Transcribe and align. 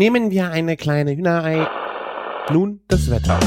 Nehmen 0.00 0.30
wir 0.30 0.50
eine 0.50 0.78
kleine 0.78 1.14
Hühnerei. 1.14 1.68
Nun 2.50 2.80
das 2.88 3.10
Wetter. 3.10 3.38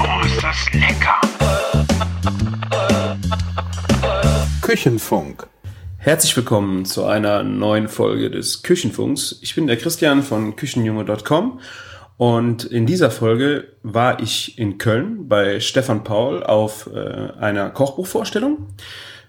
Oh, 0.00 0.24
ist 0.24 0.42
das 0.42 0.72
lecker! 0.72 1.20
Küchenfunk. 4.62 5.46
Herzlich 5.98 6.34
willkommen 6.34 6.86
zu 6.86 7.04
einer 7.04 7.42
neuen 7.42 7.88
Folge 7.88 8.30
des 8.30 8.62
Küchenfunks. 8.62 9.38
Ich 9.42 9.54
bin 9.54 9.66
der 9.66 9.76
Christian 9.76 10.22
von 10.22 10.56
Küchenjunge.com 10.56 11.60
und 12.16 12.64
in 12.64 12.86
dieser 12.86 13.10
Folge 13.10 13.74
war 13.82 14.18
ich 14.22 14.58
in 14.58 14.78
Köln 14.78 15.28
bei 15.28 15.60
Stefan 15.60 16.04
Paul 16.04 16.42
auf 16.42 16.88
äh, 16.90 17.32
einer 17.38 17.68
Kochbuchvorstellung. 17.68 18.68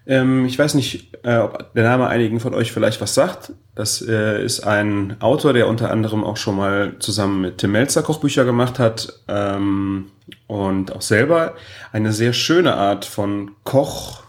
Ähm, 0.09 0.45
ich 0.45 0.57
weiß 0.57 0.73
nicht, 0.73 1.17
äh, 1.23 1.37
ob 1.37 1.71
der 1.75 1.83
Name 1.83 2.07
einigen 2.07 2.39
von 2.39 2.55
euch 2.55 2.71
vielleicht 2.71 2.99
was 2.99 3.13
sagt. 3.13 3.53
Das 3.75 4.01
äh, 4.01 4.43
ist 4.43 4.61
ein 4.61 5.21
Autor, 5.21 5.53
der 5.53 5.67
unter 5.67 5.91
anderem 5.91 6.23
auch 6.23 6.37
schon 6.37 6.55
mal 6.55 6.95
zusammen 6.97 7.41
mit 7.41 7.59
Tim 7.59 7.73
Melzer 7.73 8.01
Kochbücher 8.01 8.43
gemacht 8.43 8.79
hat 8.79 9.19
ähm, 9.27 10.07
und 10.47 10.95
auch 10.95 11.03
selber 11.03 11.53
eine 11.91 12.11
sehr 12.11 12.33
schöne 12.33 12.73
Art 12.73 13.05
von 13.05 13.51
Kochromanen 13.63 14.25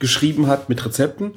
geschrieben 0.00 0.48
hat 0.48 0.68
mit 0.68 0.84
Rezepten. 0.84 1.34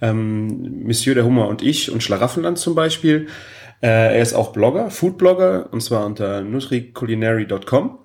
Ähm, 0.00 0.82
Monsieur 0.84 1.14
der 1.14 1.24
Hummer 1.24 1.46
und 1.46 1.62
ich 1.62 1.92
und 1.92 2.02
Schlaraffenland 2.02 2.58
zum 2.58 2.74
Beispiel. 2.74 3.28
Äh, 3.80 4.16
er 4.16 4.22
ist 4.22 4.34
auch 4.34 4.52
Blogger, 4.52 4.90
Foodblogger, 4.90 5.68
und 5.70 5.82
zwar 5.82 6.04
unter 6.04 6.40
nutriculinary.com. 6.40 8.00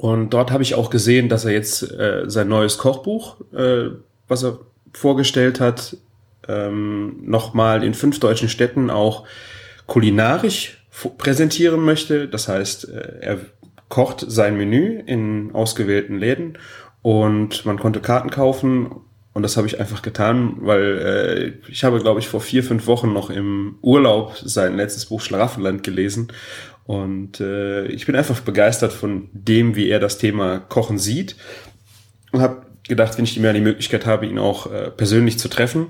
Und 0.00 0.30
dort 0.30 0.50
habe 0.50 0.62
ich 0.62 0.76
auch 0.76 0.88
gesehen, 0.88 1.28
dass 1.28 1.44
er 1.44 1.52
jetzt 1.52 1.82
äh, 1.82 2.22
sein 2.26 2.48
neues 2.48 2.78
Kochbuch, 2.78 3.36
äh, 3.52 3.90
was 4.28 4.42
er 4.42 4.60
vorgestellt 4.94 5.60
hat, 5.60 5.98
ähm, 6.48 7.16
nochmal 7.20 7.84
in 7.84 7.92
fünf 7.92 8.18
deutschen 8.18 8.48
Städten 8.48 8.88
auch 8.88 9.26
kulinarisch 9.84 10.82
präsentieren 11.18 11.84
möchte. 11.84 12.28
Das 12.28 12.48
heißt, 12.48 12.88
äh, 12.88 13.18
er 13.20 13.38
kocht 13.90 14.24
sein 14.26 14.56
Menü 14.56 15.02
in 15.04 15.50
ausgewählten 15.52 16.18
Läden 16.18 16.56
und 17.02 17.66
man 17.66 17.78
konnte 17.78 18.00
Karten 18.00 18.30
kaufen 18.30 19.02
und 19.32 19.42
das 19.42 19.56
habe 19.56 19.66
ich 19.66 19.78
einfach 19.78 20.02
getan, 20.02 20.56
weil 20.60 21.62
äh, 21.66 21.70
ich 21.70 21.84
habe, 21.84 22.00
glaube 22.00 22.20
ich, 22.20 22.28
vor 22.28 22.40
vier, 22.40 22.64
fünf 22.64 22.86
Wochen 22.86 23.12
noch 23.12 23.30
im 23.30 23.76
Urlaub 23.80 24.36
sein 24.36 24.76
letztes 24.76 25.06
Buch 25.06 25.20
Schlaraffenland 25.20 25.82
gelesen 25.84 26.32
und 26.84 27.40
äh, 27.40 27.86
ich 27.86 28.06
bin 28.06 28.16
einfach 28.16 28.40
begeistert 28.40 28.92
von 28.92 29.28
dem, 29.32 29.76
wie 29.76 29.88
er 29.88 30.00
das 30.00 30.18
Thema 30.18 30.58
Kochen 30.58 30.98
sieht. 30.98 31.36
Und 32.32 32.40
habe 32.40 32.66
gedacht, 32.88 33.16
wenn 33.16 33.24
ich 33.24 33.38
mehr 33.38 33.52
die 33.52 33.60
Möglichkeit 33.60 34.06
habe, 34.06 34.26
ihn 34.26 34.38
auch 34.38 34.70
äh, 34.70 34.90
persönlich 34.90 35.38
zu 35.38 35.48
treffen, 35.48 35.88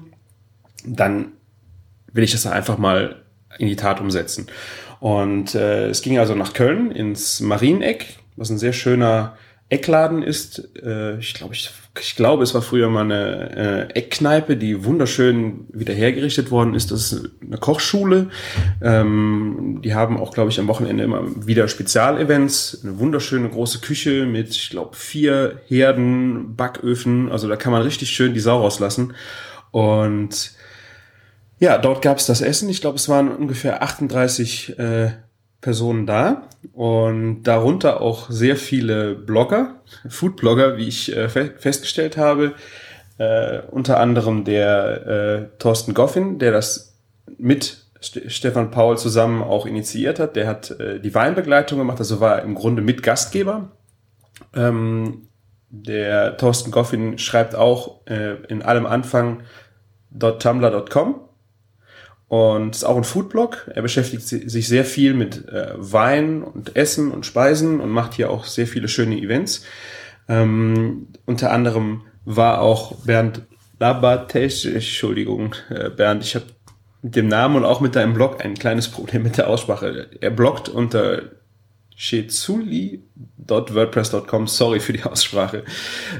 dann 0.85 1.33
will 2.13 2.25
ich 2.25 2.33
das 2.33 2.47
einfach 2.47 2.79
mal 2.79 3.23
in 3.59 3.69
die 3.69 3.77
Tat 3.77 4.01
umsetzen. 4.01 4.47
Und 5.01 5.55
äh, 5.55 5.89
es 5.89 6.03
ging 6.03 6.19
also 6.19 6.35
nach 6.35 6.53
Köln 6.53 6.91
ins 6.91 7.41
Marieneck, 7.41 8.19
was 8.37 8.51
ein 8.51 8.59
sehr 8.59 8.73
schöner 8.73 9.37
Eckladen 9.71 10.23
ist. 10.23 10.69
Äh, 10.83 11.19
ich 11.19 11.33
glaube, 11.33 11.55
ich, 11.55 11.71
ich 12.01 12.17
glaube, 12.17 12.43
es 12.43 12.55
war 12.55 12.61
früher 12.61 12.91
mal 12.91 13.05
eine 13.05 13.89
äh, 13.89 13.99
Eckkneipe, 13.99 14.57
die 14.57 14.85
wunderschön 14.85 15.67
wieder 15.73 15.95
hergerichtet 15.95 16.51
worden 16.51 16.75
ist. 16.75 16.91
Das 16.91 17.13
ist 17.13 17.31
eine 17.41 17.57
Kochschule. 17.57 18.31
Ähm, 18.83 19.81
die 19.85 19.95
haben 19.95 20.19
auch, 20.19 20.33
glaube 20.35 20.51
ich, 20.51 20.59
am 20.59 20.67
Wochenende 20.67 21.05
immer 21.05 21.47
wieder 21.47 21.69
Spezialevents. 21.69 22.81
Eine 22.83 22.99
wunderschöne 22.99 23.49
große 23.49 23.79
Küche 23.79 24.27
mit, 24.27 24.51
ich 24.51 24.71
glaube, 24.71 24.97
vier 24.97 25.61
Herden, 25.69 26.57
Backöfen. 26.57 27.31
Also 27.31 27.49
da 27.49 27.55
kann 27.55 27.73
man 27.73 27.83
richtig 27.83 28.11
schön 28.11 28.35
die 28.35 28.41
Sau 28.41 28.61
rauslassen. 28.61 29.15
Und 29.71 30.51
ja, 31.61 31.79
dort 31.79 32.03
gab 32.03 32.19
es 32.19 32.27
das 32.27 32.41
Essen. 32.41 32.69
Ich 32.69 32.81
glaube, 32.81 32.97
es 32.97 33.09
waren 33.09 33.29
ungefähr 33.29 33.85
38 33.85 34.79
äh, 34.81 35.11
Personen 35.61 36.07
da 36.07 36.49
und 36.73 37.43
darunter 37.43 38.01
auch 38.01 38.31
sehr 38.31 38.57
viele 38.57 39.15
Blogger, 39.15 39.77
Foodblogger, 40.09 40.77
wie 40.77 40.89
ich 40.89 41.15
äh, 41.15 41.29
fe 41.29 41.53
festgestellt 41.59 42.17
habe. 42.17 42.55
Äh, 43.19 43.61
unter 43.71 44.01
anderem 44.01 44.45
der 44.45 45.07
äh, 45.07 45.59
Thorsten 45.59 45.93
Goffin, 45.93 46.39
der 46.39 46.53
das 46.53 46.97
mit 47.37 47.85
St 48.03 48.23
Stefan 48.29 48.71
Paul 48.71 48.97
zusammen 48.97 49.43
auch 49.43 49.67
initiiert 49.67 50.19
hat. 50.19 50.37
Der 50.37 50.47
hat 50.47 50.71
äh, 50.81 51.01
die 51.01 51.15
Weinbegleitung 51.15 51.79
gemacht, 51.79 51.99
also 51.99 52.21
war 52.21 52.43
im 52.43 52.55
Grunde 52.55 52.81
Mitgastgeber. 52.81 53.71
Ähm, 54.55 55.29
der 55.69 56.37
Thorsten 56.39 56.71
Goffin 56.71 57.19
schreibt 57.19 57.55
auch 57.55 58.07
äh, 58.07 58.37
in 58.49 58.63
allem 58.63 58.87
Anfang 58.87 59.43
.tumblr.com 60.19 61.21
und 62.31 62.77
ist 62.77 62.85
auch 62.85 62.97
ein 62.97 63.03
Foodblog. 63.03 63.69
Er 63.75 63.83
beschäftigt 63.83 64.23
sich 64.23 64.69
sehr 64.69 64.85
viel 64.85 65.15
mit 65.15 65.49
äh, 65.49 65.73
Wein 65.77 66.45
und 66.45 66.77
Essen 66.77 67.11
und 67.11 67.27
Speisen 67.27 67.81
und 67.81 67.91
macht 67.91 68.15
hier 68.15 68.31
auch 68.31 68.45
sehr 68.45 68.69
viele 68.69 68.87
schöne 68.87 69.17
Events. 69.17 69.65
Ähm, 70.29 71.09
unter 71.27 71.51
anderem 71.51 72.03
war 72.25 72.61
auch 72.61 72.95
Bernd 73.05 73.43
Labatesch, 73.81 74.67
Entschuldigung, 74.67 75.57
äh, 75.71 75.91
Bernd, 75.91 76.23
ich 76.23 76.37
habe 76.37 76.45
mit 77.03 77.17
dem 77.17 77.27
Namen 77.27 77.57
und 77.57 77.65
auch 77.65 77.81
mit 77.81 77.97
deinem 77.97 78.15
Blog 78.15 78.45
ein 78.45 78.55
kleines 78.55 78.87
Problem 78.87 79.25
mit 79.25 79.37
der 79.37 79.49
Aussprache. 79.49 80.07
Er 80.21 80.31
bloggt 80.31 80.69
unter 80.69 81.23
shezuli.wordpress.com. 82.01 84.47
Sorry 84.47 84.81
für 84.81 84.95
die 84.95 85.05
Aussprache. 85.05 85.65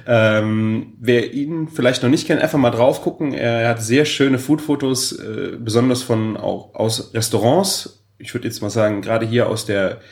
Ähm, 0.07 0.93
wer 1.01 1.33
ihn 1.33 1.69
vielleicht 1.69 2.03
noch 2.03 2.11
nicht 2.11 2.27
kennt, 2.27 2.43
einfach 2.43 2.59
mal 2.59 2.71
drauf 2.71 3.01
gucken. 3.01 3.33
Er 3.33 3.67
hat 3.67 3.83
sehr 3.83 4.05
schöne 4.05 4.39
Foodfotos, 4.39 5.13
äh, 5.13 5.57
besonders 5.59 6.03
von 6.03 6.37
auch 6.37 6.75
aus 6.75 7.15
Restaurants. 7.15 8.05
Ich 8.19 8.35
würde 8.35 8.47
jetzt 8.47 8.61
mal 8.61 8.69
sagen, 8.69 9.01
gerade 9.01 9.25
hier 9.25 9.49
aus 9.49 9.65
der 9.65 10.03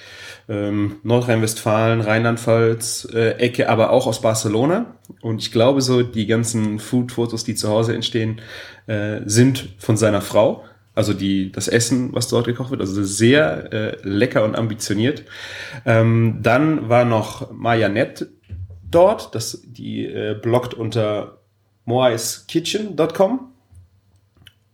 ähm, 0.48 1.00
Nordrhein-Westfalen, 1.02 2.00
Rheinland-Pfalz 2.00 3.08
äh, 3.12 3.32
Ecke, 3.32 3.68
aber 3.68 3.90
auch 3.90 4.06
aus 4.06 4.22
Barcelona. 4.22 4.94
Und 5.20 5.42
ich 5.42 5.52
glaube 5.52 5.82
so, 5.82 6.02
die 6.02 6.26
ganzen 6.26 6.78
Food-Fotos, 6.78 7.44
die 7.44 7.54
zu 7.54 7.68
Hause 7.68 7.94
entstehen, 7.94 8.40
äh, 8.86 9.20
sind 9.26 9.68
von 9.76 9.98
seiner 9.98 10.22
Frau 10.22 10.64
also 10.98 11.14
die, 11.14 11.50
das 11.52 11.68
Essen, 11.68 12.12
was 12.12 12.26
dort 12.26 12.46
gekocht 12.46 12.70
wird, 12.70 12.80
also 12.80 13.04
sehr 13.04 13.72
äh, 13.72 13.96
lecker 14.02 14.44
und 14.44 14.56
ambitioniert. 14.56 15.22
Ähm, 15.86 16.40
dann 16.42 16.88
war 16.88 17.04
noch 17.04 17.52
Maya 17.52 17.88
Net 17.88 18.26
dort, 18.90 19.32
das, 19.36 19.62
die 19.64 20.06
äh, 20.06 20.34
bloggt 20.34 20.74
unter 20.74 21.38
moaiskitchen.com. 21.84 23.52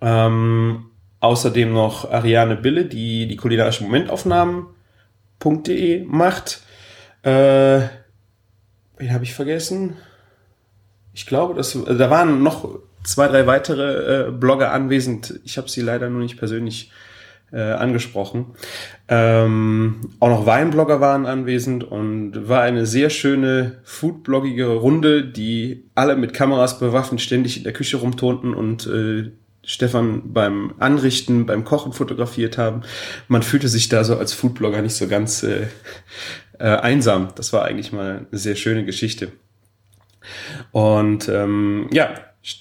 Ähm, 0.01 0.87
außerdem 1.21 1.75
noch 1.75 2.11
Ariane 2.11 2.57
Bille, 2.57 2.87
die 2.87 3.29
die 3.29 3.37
kulinarische 3.37 3.85
Momentaufnahmen.de 3.85 6.05
macht. 6.07 6.63
Äh, 7.23 7.81
wen 8.97 9.13
habe 9.13 9.25
ich 9.25 9.35
vergessen? 9.35 9.99
Ich 11.13 11.27
glaube, 11.27 11.53
das, 11.53 11.79
da 11.85 12.09
waren 12.09 12.43
noch 12.43 12.79
zwei, 13.05 13.29
drei 13.29 13.47
weitere 13.47 14.29
äh, 14.29 14.31
Blogger 14.31 14.73
anwesend. 14.73 15.41
Ich 15.45 15.57
habe 15.57 15.69
sie 15.69 15.83
leider 15.83 16.11
nur 16.11 16.23
nicht 16.23 16.39
persönlich 16.39 16.91
äh, 17.53 17.61
angesprochen. 17.61 18.47
Ähm, 19.07 20.11
auch 20.19 20.29
noch 20.29 20.47
Weinblogger 20.47 21.01
waren 21.01 21.27
anwesend 21.27 21.85
und 21.85 22.49
war 22.49 22.63
eine 22.63 22.87
sehr 22.87 23.11
schöne 23.11 23.79
foodbloggige 23.85 24.67
Runde, 24.67 25.25
die 25.25 25.85
alle 25.95 26.17
mit 26.17 26.35
Kameras 26.35 26.81
bewaffnet 26.81 27.21
ständig 27.21 27.57
in 27.57 27.63
der 27.63 27.73
Küche 27.73 27.99
rumturnten 27.99 28.55
und 28.55 28.87
äh, 28.87 29.31
Stefan 29.63 30.33
beim 30.33 30.75
Anrichten, 30.79 31.47
beim 31.47 31.65
Kochen 31.65 31.93
fotografiert 31.93 32.59
haben. 32.59 32.83
Man 33.29 33.43
fühlte 33.43 33.69
sich 33.69 33.89
da 33.89 34.05
so 34.05 34.17
als 34.17 34.35
Foodblogger 34.35 34.83
nicht 34.83 34.97
so 34.97 35.07
ganz 35.07 35.43
äh, 35.43 35.69
äh, 36.59 36.65
einsam. 36.65 37.29
Das 37.37 37.53
war 37.53 37.65
eigentlich 37.65 37.93
mal 37.93 38.27
eine 38.31 38.39
sehr 38.39 38.57
schöne 38.57 38.85
Geschichte. 38.85 39.33
Und 40.73 41.29
ähm, 41.29 41.89
ja, 41.93 42.15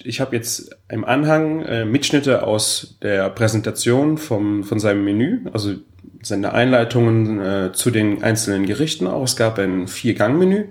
ich 0.04 0.20
habe 0.20 0.34
jetzt 0.34 0.74
im 0.88 1.04
Anhang 1.04 1.62
äh, 1.62 1.84
Mitschnitte 1.84 2.46
aus 2.46 2.96
der 3.02 3.28
Präsentation 3.28 4.16
vom, 4.16 4.64
von 4.64 4.80
seinem 4.80 5.04
Menü, 5.04 5.40
also 5.52 5.74
seine 6.22 6.54
Einleitungen 6.54 7.40
äh, 7.40 7.72
zu 7.72 7.90
den 7.90 8.22
einzelnen 8.22 8.64
Gerichten 8.64 9.06
auch. 9.06 9.24
Es 9.24 9.36
gab 9.36 9.58
ein 9.58 9.86
Vier-Gang-Menü, 9.86 10.66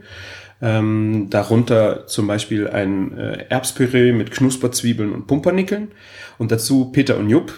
ähm, 0.63 1.27
darunter 1.29 2.07
zum 2.07 2.25
Beispiel 2.25 2.67
ein 2.67 3.15
äh, 3.15 3.45
Erbspüree 3.49 4.13
mit 4.13 4.31
Knusperzwiebeln 4.31 5.11
und 5.11 5.27
Pumpernickeln 5.27 5.91
und 6.39 6.51
dazu 6.51 6.85
Peter 6.91 7.17
und 7.17 7.29
Jupp. 7.29 7.53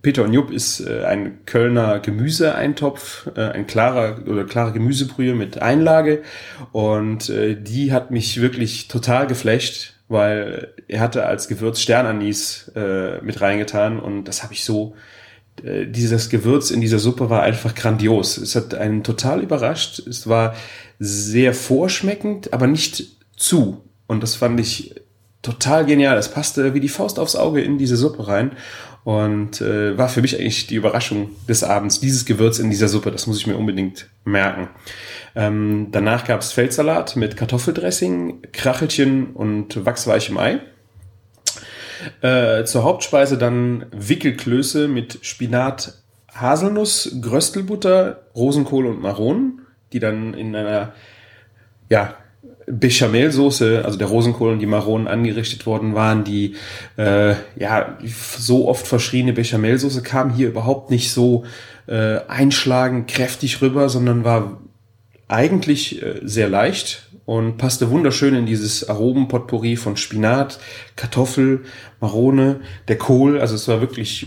Peter 0.00 0.22
und 0.22 0.32
Jupp 0.32 0.52
ist 0.52 0.80
äh, 0.80 1.04
ein 1.04 1.44
Kölner 1.44 1.98
Gemüseeintopf, 1.98 3.30
äh, 3.34 3.40
ein 3.40 3.66
klarer 3.66 4.20
oder 4.28 4.44
klare 4.44 4.72
Gemüsebrühe 4.72 5.34
mit 5.34 5.60
Einlage 5.60 6.22
und 6.70 7.28
äh, 7.30 7.56
die 7.60 7.92
hat 7.92 8.12
mich 8.12 8.40
wirklich 8.40 8.86
total 8.86 9.26
geflasht 9.26 9.93
weil 10.08 10.74
er 10.88 11.00
hatte 11.00 11.26
als 11.26 11.48
Gewürz 11.48 11.80
Sternanis 11.80 12.70
äh, 12.74 13.20
mit 13.22 13.40
reingetan 13.40 13.98
und 13.98 14.24
das 14.24 14.42
habe 14.42 14.52
ich 14.52 14.64
so, 14.64 14.94
äh, 15.62 15.86
dieses 15.86 16.28
Gewürz 16.28 16.70
in 16.70 16.80
dieser 16.80 16.98
Suppe 16.98 17.30
war 17.30 17.42
einfach 17.42 17.74
grandios. 17.74 18.36
Es 18.36 18.56
hat 18.56 18.74
einen 18.74 19.04
total 19.04 19.42
überrascht. 19.42 20.00
Es 20.06 20.28
war 20.28 20.54
sehr 20.98 21.54
vorschmeckend, 21.54 22.52
aber 22.52 22.66
nicht 22.66 23.04
zu. 23.36 23.82
Und 24.06 24.22
das 24.22 24.34
fand 24.34 24.60
ich 24.60 24.94
total 25.42 25.84
genial. 25.84 26.16
Es 26.18 26.28
passte 26.28 26.74
wie 26.74 26.80
die 26.80 26.88
Faust 26.88 27.18
aufs 27.18 27.36
Auge 27.36 27.62
in 27.62 27.78
diese 27.78 27.96
Suppe 27.96 28.26
rein. 28.26 28.52
Und 29.04 29.60
äh, 29.60 29.98
war 29.98 30.08
für 30.08 30.22
mich 30.22 30.38
eigentlich 30.38 30.66
die 30.66 30.76
Überraschung 30.76 31.30
des 31.46 31.62
Abends. 31.62 32.00
Dieses 32.00 32.24
Gewürz 32.24 32.58
in 32.58 32.70
dieser 32.70 32.88
Suppe, 32.88 33.10
das 33.10 33.26
muss 33.26 33.38
ich 33.38 33.46
mir 33.46 33.56
unbedingt 33.56 34.08
merken. 34.24 34.68
Ähm, 35.36 35.88
danach 35.92 36.24
gab 36.24 36.40
es 36.40 36.52
Feldsalat 36.52 37.14
mit 37.14 37.36
Kartoffeldressing, 37.36 38.40
Krachelchen 38.52 39.32
und 39.34 39.84
wachsweichem 39.84 40.38
Ei. 40.38 40.60
Äh, 42.22 42.64
zur 42.64 42.82
Hauptspeise 42.82 43.36
dann 43.36 43.86
Wickelklöße 43.92 44.88
mit 44.88 45.18
Spinat, 45.22 45.94
Haselnuss, 46.34 47.18
Gröstelbutter, 47.20 48.26
Rosenkohl 48.34 48.86
und 48.86 49.00
Maronen, 49.00 49.60
die 49.92 50.00
dann 50.00 50.34
in 50.34 50.56
einer 50.56 50.94
ja, 51.90 52.16
Bechamelsoße, 52.66 53.84
also 53.84 53.98
der 53.98 54.08
Rosenkohl 54.08 54.52
und 54.52 54.58
die 54.58 54.66
Maronen 54.66 55.08
angerichtet 55.08 55.66
worden 55.66 55.94
waren, 55.94 56.24
die 56.24 56.56
äh, 56.96 57.34
ja 57.56 57.98
so 58.38 58.68
oft 58.68 58.86
verschriene 58.86 59.32
Bechamelsoße 59.32 60.02
kam 60.02 60.34
hier 60.34 60.48
überhaupt 60.48 60.90
nicht 60.90 61.10
so 61.10 61.44
äh, 61.86 62.20
einschlagend 62.28 63.08
kräftig 63.08 63.60
rüber, 63.60 63.88
sondern 63.88 64.24
war 64.24 64.60
eigentlich 65.28 66.02
äh, 66.02 66.20
sehr 66.22 66.48
leicht 66.48 67.08
und 67.26 67.56
passte 67.56 67.90
wunderschön 67.90 68.34
in 68.34 68.46
dieses 68.46 68.88
Aromenpotpourri 68.88 69.76
von 69.76 69.96
Spinat, 69.96 70.58
Kartoffel, 70.96 71.64
Marone, 72.00 72.60
der 72.88 72.98
Kohl. 72.98 73.40
Also 73.40 73.54
es 73.54 73.66
war 73.66 73.80
wirklich 73.80 74.26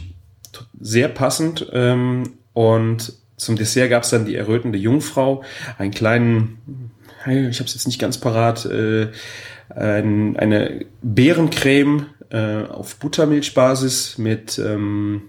sehr 0.80 1.08
passend. 1.08 1.68
Ähm, 1.74 2.24
und 2.54 3.14
zum 3.36 3.56
Dessert 3.56 3.92
gab 3.92 4.04
es 4.04 4.10
dann 4.10 4.26
die 4.26 4.36
errötende 4.36 4.80
Jungfrau, 4.80 5.44
einen 5.78 5.92
kleinen, 5.92 6.87
ich 7.28 7.60
habe 7.60 7.68
es 7.68 7.74
jetzt 7.74 7.88
nicht 7.88 8.00
ganz 8.00 8.18
parat, 8.18 8.66
äh, 8.66 9.08
ein, 9.70 10.38
eine 10.38 10.86
Beerencreme 11.02 12.08
äh, 12.30 12.64
auf 12.64 12.98
Buttermilchbasis 12.98 14.18
mit 14.18 14.60
ähm, 14.60 15.24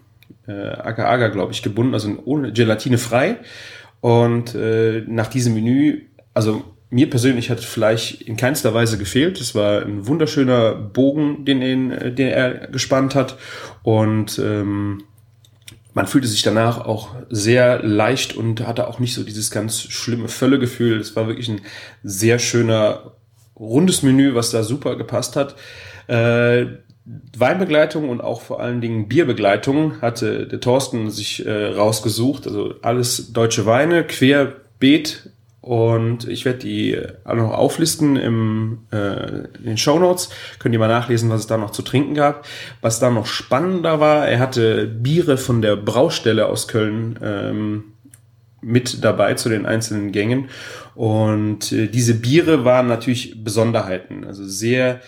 äh, 0.47 0.53
Agar-Agar, 0.53 1.31
glaube 1.31 1.53
ich, 1.53 1.63
gebunden, 1.63 1.95
also 1.95 2.23
ohne 2.25 2.53
Gelatine 2.53 2.99
frei. 2.99 3.37
Und 4.01 4.55
äh, 4.55 5.03
nach 5.07 5.27
diesem 5.27 5.55
Menü, 5.55 6.03
also 6.35 6.65
mir 6.91 7.11
persönlich 7.11 7.51
hat 7.51 7.61
Fleisch 7.61 8.21
in 8.21 8.37
keinster 8.37 8.73
Weise 8.73 8.97
gefehlt. 8.97 9.41
Es 9.41 9.55
war 9.55 9.83
ein 9.83 10.07
wunderschöner 10.07 10.75
Bogen, 10.75 11.45
den, 11.45 11.61
ihn, 11.61 12.15
den 12.15 12.29
er 12.29 12.69
gespannt 12.69 13.15
hat. 13.15 13.37
Und 13.83 14.39
ähm, 14.39 15.05
man 15.99 16.07
fühlte 16.07 16.29
sich 16.29 16.43
danach 16.43 16.87
auch 16.87 17.17
sehr 17.29 17.83
leicht 17.83 18.37
und 18.37 18.65
hatte 18.65 18.87
auch 18.87 19.01
nicht 19.01 19.15
so 19.15 19.25
dieses 19.25 19.51
ganz 19.51 19.83
schlimme 19.83 20.29
Völlegefühl. 20.29 21.01
Es 21.01 21.17
war 21.17 21.27
wirklich 21.27 21.49
ein 21.49 21.63
sehr 22.05 22.39
schöner, 22.39 23.15
rundes 23.59 24.05
Menü, 24.05 24.37
was 24.37 24.53
da 24.53 24.63
super 24.63 24.95
gepasst 24.95 25.35
hat. 25.35 25.57
Äh, 26.07 26.67
Weinbegleitung 27.37 28.11
und 28.11 28.21
auch 28.21 28.43
vor 28.43 28.61
allen 28.61 28.81
Dingen 28.81 29.09
Bierbegleitung 29.09 30.01
hatte 30.01 30.47
der 30.47 30.61
Thorsten 30.61 31.11
sich 31.11 31.45
äh, 31.45 31.67
rausgesucht. 31.67 32.47
Also 32.47 32.77
alles 32.81 33.33
deutsche 33.33 33.67
Weine, 33.67 34.05
querbeet 34.05 35.31
und 35.61 36.29
ich 36.29 36.45
werde 36.45 36.61
die 36.61 36.99
alle 37.25 37.43
noch 37.43 37.53
auflisten 37.53 38.17
im, 38.17 38.87
äh, 38.93 39.45
in 39.59 39.65
den 39.65 39.79
Show 39.79 39.99
Notes. 39.99 40.31
Könnt 40.59 40.73
ihr 40.73 40.79
mal 40.79 40.89
nachlesen, 40.89 41.31
was 41.31 41.41
es 41.41 41.47
da 41.47 41.57
noch 41.57 41.73
zu 41.73 41.83
trinken 41.83 42.15
gab. 42.15 42.47
Was 42.81 43.01
da 43.01 43.11
noch 43.11 43.27
spannender 43.27 43.99
war, 43.99 44.29
er 44.29 44.39
hatte 44.39 44.87
Biere 44.87 45.37
von 45.37 45.61
der 45.61 45.77
Braustelle 45.77 46.47
aus 46.47 46.69
Köln 46.69 47.19
ähm, 47.23 47.85
mit 48.61 49.05
dabei 49.05 49.35
zu 49.35 49.49
den 49.49 49.67
einzelnen 49.67 50.13
Gängen. 50.13 50.49
Und 50.95 51.73
äh, 51.73 51.89
diese 51.89 52.15
Biere 52.15 52.65
waren 52.65 52.87
natürlich 52.87 53.43
Besonderheiten. 53.43 54.25
Also 54.25 54.45
sehr 54.45 55.01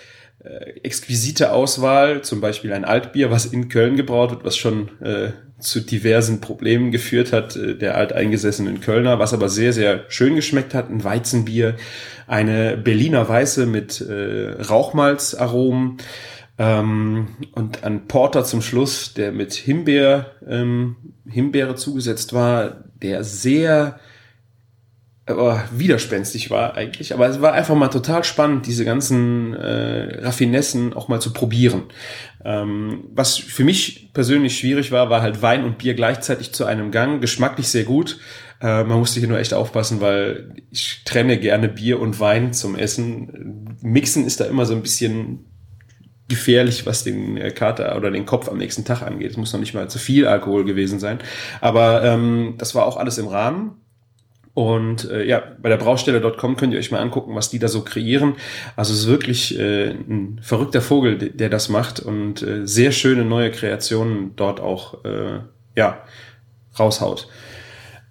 äh, 0.42 0.80
exquisite 0.82 1.52
Auswahl, 1.52 2.22
zum 2.22 2.40
Beispiel 2.40 2.72
ein 2.72 2.84
Altbier, 2.84 3.30
was 3.30 3.46
in 3.46 3.68
Köln 3.68 3.96
gebraut 3.96 4.30
wird, 4.30 4.44
was 4.44 4.56
schon 4.56 4.88
äh, 5.00 5.30
zu 5.60 5.80
diversen 5.80 6.40
Problemen 6.40 6.90
geführt 6.90 7.32
hat, 7.32 7.56
äh, 7.56 7.76
der 7.76 7.96
alteingesessenen 7.96 8.80
Kölner, 8.80 9.18
was 9.18 9.32
aber 9.34 9.48
sehr, 9.48 9.72
sehr 9.72 10.04
schön 10.08 10.34
geschmeckt 10.36 10.74
hat, 10.74 10.90
ein 10.90 11.04
Weizenbier, 11.04 11.76
eine 12.26 12.76
Berliner 12.76 13.28
Weiße 13.28 13.66
mit 13.66 14.00
äh, 14.00 14.62
Rauchmalzaromen 14.62 15.98
ähm, 16.58 17.28
und 17.52 17.84
ein 17.84 18.06
Porter 18.06 18.44
zum 18.44 18.62
Schluss, 18.62 19.14
der 19.14 19.32
mit 19.32 19.54
Himbeer, 19.54 20.32
ähm, 20.46 20.96
Himbeere 21.28 21.74
zugesetzt 21.74 22.32
war, 22.32 22.84
der 23.02 23.24
sehr 23.24 23.98
oh, 25.28 25.56
widerspenstig 25.72 26.50
war 26.50 26.74
eigentlich. 26.74 27.14
Aber 27.14 27.28
es 27.28 27.40
war 27.40 27.52
einfach 27.52 27.74
mal 27.74 27.88
total 27.88 28.24
spannend, 28.24 28.66
diese 28.66 28.84
ganzen 28.84 29.54
äh, 29.54 30.24
Raffinessen 30.24 30.92
auch 30.92 31.08
mal 31.08 31.20
zu 31.20 31.32
probieren. 31.32 31.84
Ähm, 32.44 33.04
was 33.12 33.36
für 33.36 33.64
mich 33.64 34.12
persönlich 34.12 34.58
schwierig 34.58 34.92
war, 34.92 35.10
war 35.10 35.22
halt 35.22 35.42
Wein 35.42 35.64
und 35.64 35.78
Bier 35.78 35.94
gleichzeitig 35.94 36.52
zu 36.52 36.64
einem 36.64 36.90
Gang. 36.90 37.20
Geschmacklich 37.20 37.68
sehr 37.68 37.84
gut. 37.84 38.18
Äh, 38.60 38.84
man 38.84 38.98
musste 38.98 39.20
hier 39.20 39.28
nur 39.28 39.38
echt 39.38 39.54
aufpassen, 39.54 40.00
weil 40.00 40.54
ich 40.70 41.02
trenne 41.04 41.38
gerne 41.38 41.68
Bier 41.68 42.00
und 42.00 42.20
Wein 42.20 42.52
zum 42.52 42.76
Essen. 42.76 43.76
Mixen 43.82 44.26
ist 44.26 44.40
da 44.40 44.44
immer 44.46 44.66
so 44.66 44.74
ein 44.74 44.82
bisschen 44.82 45.46
gefährlich, 46.28 46.86
was 46.86 47.04
den 47.04 47.36
äh, 47.36 47.50
Kater 47.50 47.96
oder 47.96 48.10
den 48.10 48.24
Kopf 48.24 48.48
am 48.48 48.56
nächsten 48.56 48.84
Tag 48.84 49.02
angeht. 49.02 49.32
Es 49.32 49.36
muss 49.36 49.52
noch 49.52 49.60
nicht 49.60 49.74
mal 49.74 49.90
zu 49.90 49.98
viel 49.98 50.26
Alkohol 50.26 50.64
gewesen 50.64 50.98
sein. 50.98 51.18
Aber 51.60 52.02
ähm, 52.04 52.54
das 52.56 52.74
war 52.74 52.86
auch 52.86 52.96
alles 52.96 53.18
im 53.18 53.26
Rahmen. 53.26 53.79
Und 54.60 55.10
äh, 55.10 55.24
ja, 55.24 55.42
bei 55.62 55.70
der 55.70 55.78
Braustelle.com 55.78 56.54
könnt 56.58 56.74
ihr 56.74 56.78
euch 56.78 56.90
mal 56.90 56.98
angucken, 56.98 57.34
was 57.34 57.48
die 57.48 57.58
da 57.58 57.66
so 57.66 57.80
kreieren. 57.80 58.34
Also 58.76 58.92
es 58.92 59.00
ist 59.00 59.06
wirklich 59.06 59.58
äh, 59.58 59.88
ein 59.88 60.38
verrückter 60.42 60.82
Vogel, 60.82 61.16
der 61.16 61.48
das 61.48 61.70
macht 61.70 61.98
und 61.98 62.42
äh, 62.42 62.66
sehr 62.66 62.92
schöne 62.92 63.24
neue 63.24 63.50
Kreationen 63.52 64.36
dort 64.36 64.60
auch 64.60 65.02
äh, 65.06 65.38
ja 65.76 66.02
raushaut. 66.78 67.28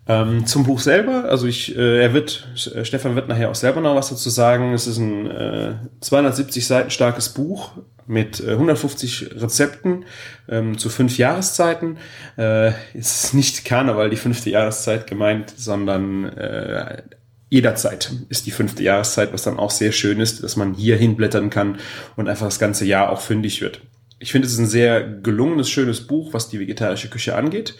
Ähm, 0.09 0.47
zum 0.47 0.63
Buch 0.63 0.79
selber, 0.79 1.25
also 1.25 1.45
ich, 1.45 1.77
äh, 1.77 2.01
er 2.01 2.15
wird, 2.15 2.47
äh, 2.73 2.83
Stefan 2.83 3.15
wird 3.15 3.27
nachher 3.27 3.51
auch 3.51 3.55
selber 3.55 3.79
noch 3.79 3.95
was 3.95 4.09
dazu 4.09 4.31
sagen. 4.31 4.73
Es 4.73 4.87
ist 4.87 4.97
ein 4.97 5.29
äh, 5.29 5.75
270 6.01 6.65
Seiten 6.65 6.89
starkes 6.89 7.29
Buch 7.29 7.73
mit 8.07 8.39
äh, 8.39 8.53
150 8.53 9.35
Rezepten 9.39 10.05
ähm, 10.49 10.79
zu 10.79 10.89
fünf 10.89 11.19
Jahreszeiten. 11.19 11.99
Äh, 12.39 12.71
ist 12.95 13.35
nicht 13.35 13.65
Karneval 13.65 14.09
die 14.09 14.15
fünfte 14.15 14.49
Jahreszeit 14.49 15.05
gemeint, 15.05 15.53
sondern 15.55 16.25
äh, 16.25 17.03
jederzeit 17.49 18.11
ist 18.29 18.47
die 18.47 18.51
fünfte 18.51 18.81
Jahreszeit, 18.81 19.31
was 19.31 19.43
dann 19.43 19.59
auch 19.59 19.69
sehr 19.69 19.91
schön 19.91 20.19
ist, 20.19 20.41
dass 20.41 20.55
man 20.55 20.73
hier 20.73 20.97
hinblättern 20.97 21.51
kann 21.51 21.77
und 22.15 22.27
einfach 22.27 22.47
das 22.47 22.57
ganze 22.57 22.85
Jahr 22.85 23.11
auch 23.11 23.21
fündig 23.21 23.61
wird. 23.61 23.81
Ich 24.17 24.31
finde, 24.31 24.47
es 24.47 24.53
ist 24.53 24.59
ein 24.59 24.65
sehr 24.65 25.03
gelungenes, 25.07 25.69
schönes 25.69 26.07
Buch, 26.07 26.33
was 26.33 26.49
die 26.49 26.59
vegetarische 26.59 27.09
Küche 27.11 27.35
angeht. 27.35 27.75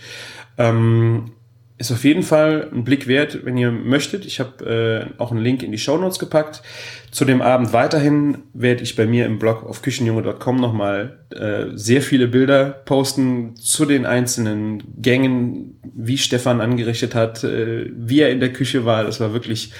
Ähm, 0.59 1.31
ist 1.79 1.93
auf 1.93 2.03
jeden 2.03 2.23
Fall 2.23 2.69
ein 2.73 2.83
Blick 2.83 3.07
wert, 3.07 3.45
wenn 3.45 3.55
ihr 3.55 3.71
möchtet. 3.71 4.25
Ich 4.25 4.41
habe 4.41 5.09
äh, 5.17 5.19
auch 5.19 5.31
einen 5.31 5.39
Link 5.39 5.63
in 5.63 5.71
die 5.71 5.77
Show 5.77 5.97
Notes 5.97 6.19
gepackt. 6.19 6.61
Zu 7.09 7.23
dem 7.23 7.41
Abend 7.41 7.71
weiterhin 7.71 8.39
werde 8.53 8.83
ich 8.83 8.97
bei 8.97 9.05
mir 9.05 9.25
im 9.25 9.39
Blog 9.39 9.63
auf 9.63 9.81
küchenjunge.com 9.81 10.57
nochmal 10.57 11.19
äh, 11.29 11.67
sehr 11.77 12.01
viele 12.01 12.27
Bilder 12.27 12.65
posten 12.65 13.55
zu 13.55 13.85
den 13.85 14.05
einzelnen 14.05 14.83
Gängen, 15.01 15.79
wie 15.95 16.17
Stefan 16.17 16.59
angerichtet 16.59 17.15
hat, 17.15 17.45
äh, 17.45 17.89
wie 17.95 18.19
er 18.19 18.29
in 18.29 18.41
der 18.41 18.51
Küche 18.51 18.83
war. 18.83 19.05
Das 19.05 19.21
war 19.21 19.31
wirklich 19.31 19.71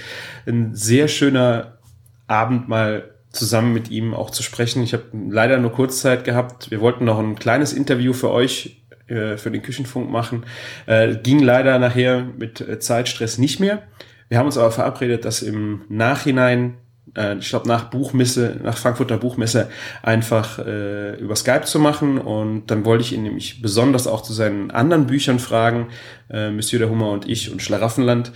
ein 0.48 0.74
sehr 0.74 1.10
schöner 1.10 1.80
Abend 2.28 2.70
mal 2.70 3.10
zusammen 3.34 3.74
mit 3.74 3.92
ihm 3.92 4.14
auch 4.14 4.30
zu 4.30 4.42
sprechen. 4.42 4.84
Ich 4.84 4.94
habe 4.94 5.04
leider 5.30 5.58
nur 5.58 5.74
kurz 5.74 6.00
Zeit 6.00 6.24
gehabt. 6.24 6.72
Wir 6.72 6.80
wollten 6.80 7.04
noch 7.04 7.20
ein 7.20 7.36
kleines 7.36 7.74
Interview 7.74 8.14
für 8.14 8.32
euch 8.32 8.80
äh, 9.10 9.38
für 9.38 9.52
den 9.52 9.62
Küchenfunk 9.62 10.10
machen. 10.10 10.46
Äh, 10.86 11.16
ging 11.16 11.40
leider 11.40 11.80
nachher 11.80 12.24
mit 12.38 12.62
äh, 12.62 12.80
Zeitstress 12.80 13.38
nicht 13.38 13.60
mehr. 13.60 13.84
Wir 14.28 14.38
haben 14.38 14.46
uns 14.46 14.58
aber 14.58 14.72
verabredet, 14.72 15.26
dass 15.26 15.42
im 15.42 15.82
Nachhinein, 15.90 16.76
äh, 17.18 17.38
ich 17.38 17.50
glaube 17.50 17.68
nach 17.68 17.86
Buchmesse, 17.90 18.60
nach 18.64 18.78
Frankfurter 18.78 19.18
Buchmesse, 19.18 19.70
einfach 20.04 20.60
äh, 20.60 21.16
über 21.16 21.36
Skype 21.36 21.66
zu 21.66 21.80
machen. 21.80 22.20
Und 22.20 22.68
dann 22.68 22.86
wollte 22.86 23.04
ich 23.04 23.14
ihn 23.14 23.24
nämlich 23.24 23.62
besonders 23.62 24.08
auch 24.08 24.22
zu 24.22 24.34
seinen 24.34 24.72
anderen 24.72 25.08
Büchern 25.08 25.40
fragen, 25.40 25.88
äh, 26.30 26.52
Monsieur 26.52 26.80
der 26.80 26.90
Hummer 26.90 27.12
und 27.12 27.28
ich 27.28 27.52
und 27.52 27.62
Schlaraffenland 27.62 28.32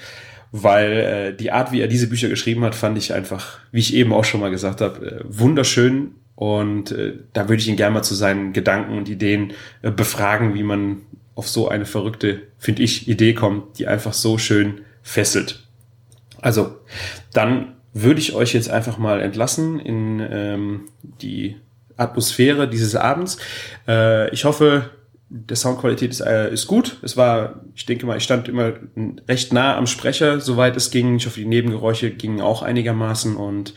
weil 0.55 0.91
äh, 0.91 1.35
die 1.35 1.51
Art, 1.51 1.71
wie 1.71 1.81
er 1.81 1.87
diese 1.87 2.07
Bücher 2.07 2.29
geschrieben 2.29 2.63
hat, 2.63 2.75
fand 2.75 2.95
ich 2.95 3.11
einfach, 3.11 3.57
wie 3.71 3.79
ich 3.79 3.95
eben 3.95 4.13
auch 4.13 4.23
schon 4.23 4.39
mal 4.39 4.51
gesagt 4.51 4.81
habe, 4.81 5.03
äh, 5.03 5.19
wunderschön 5.25 6.11
und 6.35 6.91
äh, 6.91 7.13
da 7.33 7.47
würde 7.47 7.61
ich 7.61 7.67
ihn 7.67 7.75
gerne 7.75 7.93
mal 7.93 8.03
zu 8.03 8.15
seinen 8.15 8.53
Gedanken 8.53 8.97
und 8.97 9.09
Ideen 9.09 9.53
äh, 9.81 9.91
befragen, 9.91 10.53
wie 10.55 10.63
man 10.63 11.01
auf 11.35 11.47
so 11.47 11.67
eine 11.67 11.85
verrückte, 11.85 12.41
finde 12.57 12.83
ich, 12.83 13.07
Idee 13.07 13.33
kommt, 13.33 13.79
die 13.79 13.87
einfach 13.87 14.13
so 14.13 14.37
schön 14.37 14.81
fesselt. 15.01 15.67
Also, 16.41 16.75
dann 17.33 17.73
würde 17.93 18.19
ich 18.19 18.33
euch 18.33 18.53
jetzt 18.53 18.69
einfach 18.69 18.97
mal 18.97 19.21
entlassen 19.21 19.79
in 19.79 20.19
ähm, 20.19 20.81
die 21.21 21.57
Atmosphäre 21.95 22.67
dieses 22.67 22.95
Abends. 22.95 23.37
Äh, 23.87 24.29
ich 24.31 24.45
hoffe, 24.45 24.89
der 25.29 25.57
Soundqualität 25.57 26.11
ist, 26.11 26.21
äh, 26.21 26.51
ist 26.51 26.67
gut. 26.67 26.97
Es 27.01 27.17
war, 27.17 27.61
ich 27.75 27.85
denke 27.85 28.05
mal, 28.05 28.17
ich 28.17 28.23
stand 28.23 28.47
immer 28.47 28.73
recht 29.27 29.53
nah 29.53 29.77
am 29.77 29.87
Sprecher, 29.87 30.39
soweit 30.39 30.75
es 30.75 30.91
ging. 30.91 31.15
Ich 31.15 31.25
hoffe, 31.25 31.39
die 31.39 31.45
Nebengeräusche 31.45 32.11
gingen 32.11 32.41
auch 32.41 32.61
einigermaßen. 32.61 33.35
Und 33.35 33.73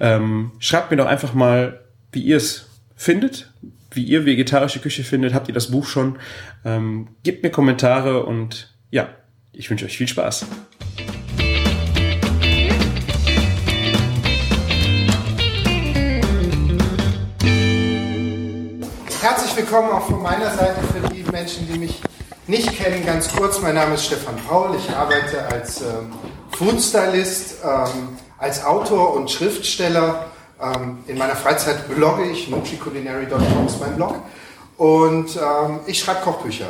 ähm, 0.00 0.52
schreibt 0.58 0.90
mir 0.90 0.96
doch 0.96 1.06
einfach 1.06 1.34
mal 1.34 1.80
wie 2.12 2.22
ihr 2.22 2.36
es 2.36 2.66
findet, 2.94 3.52
wie 3.90 4.04
ihr 4.04 4.24
vegetarische 4.24 4.80
Küche 4.80 5.04
findet. 5.04 5.34
Habt 5.34 5.48
ihr 5.48 5.54
das 5.54 5.70
Buch 5.70 5.86
schon? 5.86 6.18
Ähm, 6.64 7.08
gebt 7.22 7.42
mir 7.42 7.50
Kommentare 7.50 8.24
und 8.24 8.74
ja, 8.90 9.08
ich 9.52 9.70
wünsche 9.70 9.84
euch 9.84 9.96
viel 9.96 10.08
Spaß. 10.08 10.46
Herzlich 19.22 19.56
willkommen 19.56 19.90
auch 19.90 20.06
von 20.06 20.22
meiner 20.22 20.50
Seite 20.50 20.80
für 20.92 21.08
die 21.08 21.24
Menschen, 21.32 21.66
die 21.66 21.78
mich 21.78 22.00
nicht 22.46 22.72
kennen. 22.76 23.04
Ganz 23.04 23.34
kurz, 23.34 23.60
mein 23.60 23.74
Name 23.74 23.94
ist 23.94 24.06
Stefan 24.06 24.36
Paul. 24.48 24.76
Ich 24.76 24.88
arbeite 24.90 25.44
als 25.46 25.80
ähm, 25.80 26.12
Foodstylist, 26.52 27.56
ähm, 27.64 28.16
als 28.38 28.64
Autor 28.64 29.14
und 29.14 29.30
Schriftsteller. 29.30 30.30
Ähm, 30.60 30.98
in 31.06 31.18
meiner 31.18 31.36
Freizeit 31.36 31.88
blogge 31.88 32.24
ich, 32.30 32.48
nutrikulinary.com 32.48 33.66
ist 33.66 33.80
mein 33.80 33.96
Blog. 33.96 34.16
Und 34.76 35.36
ähm, 35.36 35.80
ich 35.86 35.98
schreibe 35.98 36.20
Kochbücher. 36.20 36.68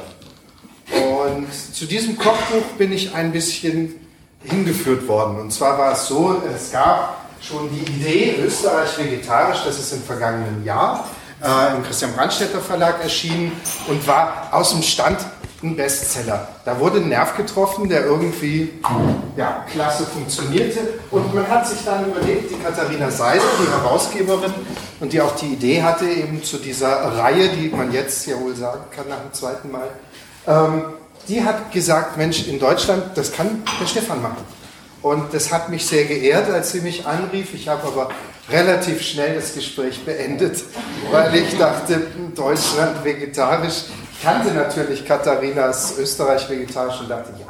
Und 0.93 1.53
zu 1.53 1.87
diesem 1.87 2.17
Kochbuch 2.17 2.65
bin 2.79 2.93
ich 2.93 3.15
ein 3.15 3.33
bisschen 3.33 3.95
hingeführt 4.43 5.07
worden. 5.09 5.41
Und 5.41 5.53
zwar 5.53 5.79
war 5.79 5.93
es 5.93 6.07
so, 6.07 6.41
es 6.55 6.71
gab 6.71 7.27
schon 7.41 7.69
die 7.71 7.81
Idee, 7.93 8.37
Österreich 8.45 8.99
vegetarisch, 8.99 9.59
das 9.65 9.79
ist 9.79 9.93
im 9.93 10.03
vergangenen 10.03 10.65
Jahr 10.65 11.07
äh, 11.43 11.77
im 11.77 11.83
Christian 11.83 12.13
Brandstätter 12.13 12.61
Verlag 12.61 13.03
erschienen 13.03 13.53
und 13.89 14.07
war 14.07 14.49
aus 14.53 14.71
dem 14.71 14.83
Stand 14.83 15.19
ein 15.67 15.77
Bestseller. 15.77 16.49
Da 16.65 16.79
wurde 16.79 16.99
ein 16.99 17.09
Nerv 17.09 17.37
getroffen, 17.37 17.89
der 17.89 18.05
irgendwie 18.05 18.73
ja, 19.37 19.65
klasse 19.71 20.05
funktionierte. 20.05 20.81
Und 21.11 21.35
man 21.35 21.49
hat 21.49 21.67
sich 21.67 21.85
dann 21.85 22.07
überlegt, 22.11 22.51
die 22.51 22.63
Katharina 22.63 23.11
Seidel, 23.11 23.47
die 23.61 23.71
Herausgeberin 23.71 24.53
und 25.01 25.13
die 25.13 25.21
auch 25.21 25.35
die 25.37 25.53
Idee 25.53 25.83
hatte, 25.83 26.07
eben 26.07 26.43
zu 26.43 26.59
dieser 26.59 26.89
Reihe, 26.89 27.49
die 27.49 27.69
man 27.69 27.93
jetzt 27.93 28.27
ja 28.27 28.41
wohl 28.41 28.55
sagen 28.55 28.85
kann 28.95 29.09
nach 29.09 29.21
dem 29.21 29.33
zweiten 29.33 29.71
Mal, 29.71 29.89
ähm, 30.47 30.85
die 31.29 31.43
hat 31.43 31.73
gesagt, 31.73 32.17
Mensch, 32.17 32.47
in 32.47 32.59
Deutschland, 32.59 33.17
das 33.17 33.33
kann 33.33 33.63
der 33.81 33.87
Stefan 33.87 34.23
machen. 34.23 34.45
Und 35.03 35.35
das 35.35 35.53
hat 35.53 35.69
mich 35.69 35.87
sehr 35.87 36.05
geehrt, 36.05 36.51
als 36.51 36.73
sie 36.73 36.81
mich 36.81 37.07
anrief. 37.07 37.55
Ich 37.55 37.69
habe 37.69 37.87
aber 37.87 38.09
relativ 38.49 39.03
schnell 39.03 39.37
das 39.37 39.55
Gespräch 39.55 40.05
beendet, 40.05 40.65
weil 41.11 41.35
ich 41.37 41.57
dachte, 41.57 42.07
Deutschland 42.35 43.05
vegetarisch. 43.05 43.85
Kannte 44.23 44.53
natürlich 44.53 45.05
Katharinas 45.05 45.99
Österreich 45.99 46.49
vegetarisch 46.49 47.01
und 47.01 47.11
dachte, 47.11 47.31
ja, 47.39 47.47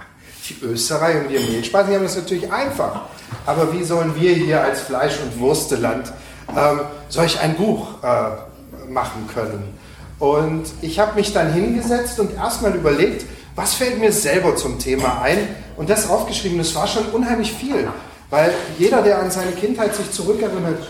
die 0.48 0.64
Österreich 0.64 1.16
und 1.16 1.30
wir 1.30 1.40
Mehlspeisen, 1.40 1.90
die 1.90 1.96
haben 1.96 2.04
das 2.04 2.16
natürlich 2.16 2.50
einfach. 2.52 3.02
Aber 3.44 3.72
wie 3.72 3.82
sollen 3.82 4.14
wir 4.14 4.34
hier 4.34 4.62
als 4.62 4.80
Fleisch- 4.80 5.18
und 5.20 5.40
Wursteland 5.40 6.12
ähm, 6.56 6.80
solch 7.08 7.40
ein 7.40 7.56
Buch 7.56 8.02
äh, 8.02 8.90
machen 8.90 9.28
können? 9.32 9.76
Und 10.18 10.64
ich 10.80 10.98
habe 10.98 11.14
mich 11.14 11.32
dann 11.32 11.52
hingesetzt 11.52 12.18
und 12.20 12.34
erstmal 12.34 12.74
überlegt, 12.74 13.26
was 13.54 13.74
fällt 13.74 13.98
mir 13.98 14.12
selber 14.12 14.56
zum 14.56 14.78
Thema 14.78 15.20
ein? 15.22 15.48
Und 15.76 15.90
das 15.90 16.08
aufgeschrieben, 16.08 16.58
das 16.58 16.74
war 16.74 16.86
schon 16.86 17.06
unheimlich 17.06 17.52
viel. 17.52 17.88
Weil 18.30 18.52
jeder, 18.78 19.02
der 19.02 19.20
an 19.20 19.30
seine 19.30 19.52
Kindheit 19.52 19.94
sich 19.94 20.10
zurückerinnert, 20.10 20.82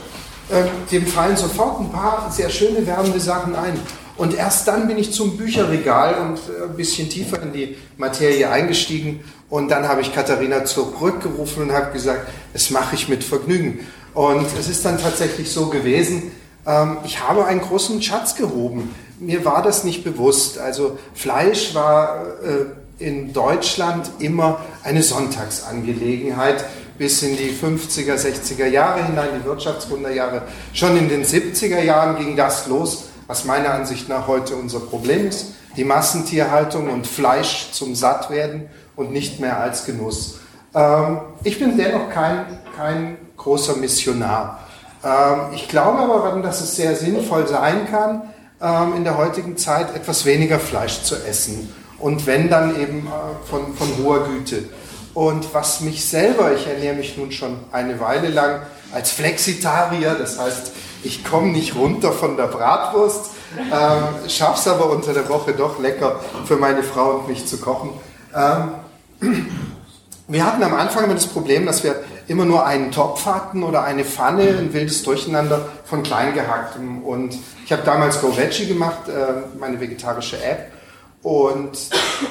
äh, 0.48 0.62
dem 0.90 1.06
fallen 1.06 1.36
sofort 1.36 1.80
ein 1.80 1.90
paar 1.90 2.30
sehr 2.30 2.48
schöne, 2.48 2.86
wärmende 2.86 3.20
Sachen 3.20 3.54
ein. 3.54 3.78
Und 4.16 4.34
erst 4.34 4.66
dann 4.66 4.88
bin 4.88 4.96
ich 4.98 5.12
zum 5.12 5.36
Bücherregal 5.36 6.14
und 6.14 6.36
äh, 6.36 6.64
ein 6.64 6.76
bisschen 6.76 7.08
tiefer 7.08 7.42
in 7.42 7.52
die 7.52 7.76
Materie 7.96 8.50
eingestiegen. 8.50 9.20
Und 9.48 9.68
dann 9.68 9.88
habe 9.88 10.00
ich 10.00 10.14
Katharina 10.14 10.64
zurückgerufen 10.64 11.64
und 11.64 11.72
habe 11.72 11.92
gesagt, 11.92 12.28
das 12.52 12.70
mache 12.70 12.94
ich 12.94 13.08
mit 13.08 13.22
Vergnügen. 13.22 13.86
Und 14.14 14.46
es 14.58 14.68
ist 14.68 14.84
dann 14.84 14.98
tatsächlich 14.98 15.50
so 15.50 15.66
gewesen, 15.66 16.32
ähm, 16.66 16.98
ich 17.04 17.20
habe 17.20 17.44
einen 17.44 17.60
großen 17.60 18.00
Schatz 18.02 18.34
gehoben. 18.34 18.94
Mir 19.20 19.44
war 19.44 19.62
das 19.62 19.84
nicht 19.84 20.04
bewusst. 20.04 20.58
Also 20.58 20.98
Fleisch 21.14 21.74
war 21.74 22.24
äh, 22.42 23.04
in 23.04 23.32
Deutschland 23.32 24.10
immer 24.18 24.64
eine 24.82 25.02
Sonntagsangelegenheit 25.02 26.64
bis 26.98 27.22
in 27.22 27.36
die 27.36 27.50
50er, 27.50 28.14
60er 28.14 28.66
Jahre 28.66 29.04
hinein, 29.04 29.28
die 29.38 29.44
Wirtschaftswunderjahre. 29.44 30.42
Schon 30.72 30.96
in 30.96 31.10
den 31.10 31.24
70er 31.24 31.82
Jahren 31.82 32.16
ging 32.16 32.36
das 32.36 32.66
los, 32.68 33.05
was 33.26 33.44
meiner 33.44 33.72
Ansicht 33.72 34.08
nach 34.08 34.26
heute 34.26 34.56
unser 34.56 34.80
Problem 34.80 35.28
ist. 35.28 35.54
Die 35.76 35.84
Massentierhaltung 35.84 36.90
und 36.90 37.06
Fleisch 37.06 37.70
zum 37.72 37.94
Sattwerden 37.94 38.68
und 38.94 39.12
nicht 39.12 39.40
mehr 39.40 39.60
als 39.60 39.84
Genuss. 39.84 40.40
Ähm, 40.74 41.20
ich 41.44 41.58
bin 41.58 41.76
dennoch 41.76 42.10
kein, 42.10 42.58
kein 42.76 43.18
großer 43.36 43.76
Missionar. 43.76 44.60
Ähm, 45.04 45.52
ich 45.54 45.68
glaube 45.68 45.98
aber, 45.98 46.40
dass 46.40 46.60
es 46.60 46.76
sehr 46.76 46.96
sinnvoll 46.96 47.46
sein 47.46 47.86
kann, 47.90 48.22
ähm, 48.60 48.94
in 48.96 49.04
der 49.04 49.16
heutigen 49.16 49.56
Zeit 49.56 49.94
etwas 49.94 50.24
weniger 50.24 50.58
Fleisch 50.58 51.02
zu 51.02 51.16
essen. 51.16 51.72
Und 51.98 52.26
wenn 52.26 52.48
dann 52.48 52.80
eben 52.80 53.06
äh, 53.06 53.48
von, 53.48 53.74
von 53.74 53.88
hoher 54.02 54.24
Güte. 54.24 54.64
Und 55.14 55.54
was 55.54 55.80
mich 55.80 56.06
selber, 56.06 56.54
ich 56.54 56.66
ernähre 56.66 56.94
mich 56.94 57.16
nun 57.16 57.32
schon 57.32 57.56
eine 57.72 58.00
Weile 58.00 58.28
lang 58.28 58.60
als 58.92 59.12
Flexitarier, 59.12 60.14
das 60.14 60.38
heißt, 60.38 60.72
ich 61.02 61.24
komme 61.24 61.48
nicht 61.48 61.76
runter 61.76 62.12
von 62.12 62.36
der 62.36 62.46
Bratwurst, 62.46 63.30
ähm, 63.58 64.02
es 64.26 64.68
aber 64.68 64.90
unter 64.90 65.12
der 65.12 65.28
Woche 65.28 65.52
doch 65.52 65.78
lecker 65.78 66.20
für 66.44 66.56
meine 66.56 66.82
Frau 66.82 67.16
und 67.16 67.28
mich 67.28 67.46
zu 67.46 67.58
kochen. 67.58 67.90
Ähm, 68.34 68.70
wir 70.28 70.44
hatten 70.44 70.62
am 70.62 70.74
Anfang 70.74 71.04
immer 71.04 71.14
das 71.14 71.26
Problem, 71.26 71.66
dass 71.66 71.84
wir 71.84 72.02
immer 72.28 72.44
nur 72.44 72.66
einen 72.66 72.90
Topf 72.90 73.26
hatten 73.26 73.62
oder 73.62 73.84
eine 73.84 74.04
Pfanne, 74.04 74.42
ein 74.58 74.72
wildes 74.72 75.02
Durcheinander 75.04 75.68
von 75.84 76.02
Kleingehacktem. 76.02 77.04
Und 77.04 77.38
ich 77.64 77.72
habe 77.72 77.82
damals 77.84 78.20
Go 78.20 78.36
Veggie 78.36 78.66
gemacht, 78.66 79.08
äh, 79.08 79.58
meine 79.58 79.80
vegetarische 79.80 80.42
App 80.42 80.72
und 81.22 81.76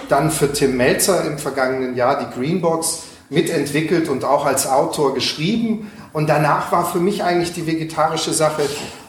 dann 0.10 0.32
für 0.32 0.52
Tim 0.52 0.78
Melzer 0.78 1.26
im 1.26 1.38
vergangenen 1.38 1.96
Jahr 1.96 2.20
die 2.20 2.34
Greenbox 2.38 3.04
mitentwickelt 3.30 4.10
und 4.10 4.24
auch 4.24 4.46
als 4.46 4.68
Autor 4.68 5.14
geschrieben. 5.14 5.92
Und 6.16 6.30
danach 6.30 6.72
war 6.72 6.90
für 6.90 7.00
mich 7.00 7.26
eigentlich 7.26 7.52
die 7.52 7.68
vegetarische 7.68 8.34
Sache, 8.34 8.62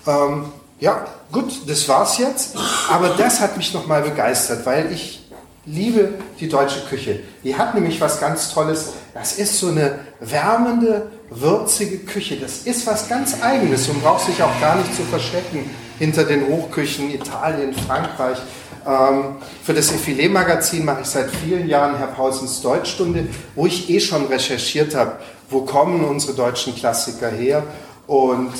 ähm, 0.08 0.46
ja, 0.80 1.06
gut, 1.30 1.52
das 1.68 1.88
war's 1.88 2.18
jetzt. 2.18 2.56
Aber 2.90 3.10
das 3.10 3.38
hat 3.40 3.56
mich 3.56 3.72
nochmal 3.72 4.02
begeistert, 4.02 4.66
weil 4.66 4.90
ich 4.90 5.24
liebe 5.66 6.14
die 6.40 6.48
deutsche 6.48 6.80
Küche. 6.80 7.20
Die 7.44 7.56
hat 7.56 7.76
nämlich 7.76 8.00
was 8.00 8.18
ganz 8.18 8.52
Tolles. 8.52 8.94
Das 9.14 9.34
ist 9.34 9.56
so 9.56 9.68
eine 9.68 10.00
wärmende, 10.18 11.12
würzige 11.30 11.98
Küche. 11.98 12.38
Das 12.40 12.62
ist 12.62 12.84
was 12.88 13.08
ganz 13.08 13.40
Eigenes 13.40 13.88
und 13.88 14.02
braucht 14.02 14.26
sich 14.26 14.42
auch 14.42 14.60
gar 14.60 14.74
nicht 14.74 14.92
zu 14.96 15.02
verstecken 15.02 15.70
hinter 16.00 16.24
den 16.24 16.48
Hochküchen 16.48 17.14
Italien, 17.14 17.72
Frankreich. 17.72 18.38
Ähm, 18.84 19.36
für 19.62 19.74
das 19.74 19.92
Effilé-Magazin 19.92 20.84
mache 20.84 21.02
ich 21.02 21.08
seit 21.08 21.30
vielen 21.30 21.68
Jahren 21.68 21.96
Herr 21.98 22.08
Pausens 22.08 22.62
Deutschstunde, 22.62 23.28
wo 23.54 23.66
ich 23.66 23.90
eh 23.90 24.00
schon 24.00 24.26
recherchiert 24.26 24.94
habe, 24.94 25.18
wo 25.50 25.60
kommen 25.62 26.04
unsere 26.04 26.34
deutschen 26.34 26.74
Klassiker 26.74 27.28
her. 27.28 27.62
Und 28.06 28.52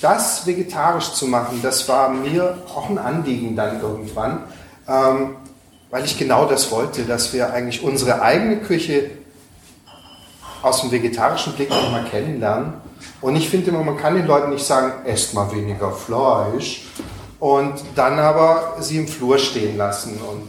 das 0.00 0.46
vegetarisch 0.46 1.12
zu 1.12 1.26
machen, 1.26 1.60
das 1.62 1.88
war 1.88 2.08
mir 2.08 2.58
auch 2.74 2.88
ein 2.90 2.98
Anliegen 2.98 3.56
dann 3.56 3.80
irgendwann, 3.80 4.44
ähm, 4.88 5.36
weil 5.90 6.04
ich 6.04 6.18
genau 6.18 6.46
das 6.46 6.70
wollte, 6.70 7.04
dass 7.04 7.32
wir 7.32 7.52
eigentlich 7.52 7.82
unsere 7.82 8.20
eigene 8.20 8.58
Küche 8.58 9.10
aus 10.62 10.80
dem 10.80 10.90
vegetarischen 10.90 11.52
Blick 11.52 11.70
nochmal 11.70 12.04
kennenlernen. 12.04 12.74
Und 13.20 13.36
ich 13.36 13.48
finde 13.48 13.70
immer, 13.70 13.84
man 13.84 13.96
kann 13.96 14.14
den 14.14 14.26
Leuten 14.26 14.50
nicht 14.50 14.64
sagen, 14.64 15.06
esst 15.06 15.34
mal 15.34 15.52
weniger 15.52 15.92
Fleisch, 15.92 16.82
und 17.44 17.74
dann 17.94 18.18
aber 18.18 18.76
sie 18.80 18.96
im 18.96 19.06
Flur 19.06 19.38
stehen 19.38 19.76
lassen. 19.76 20.18
Und 20.18 20.48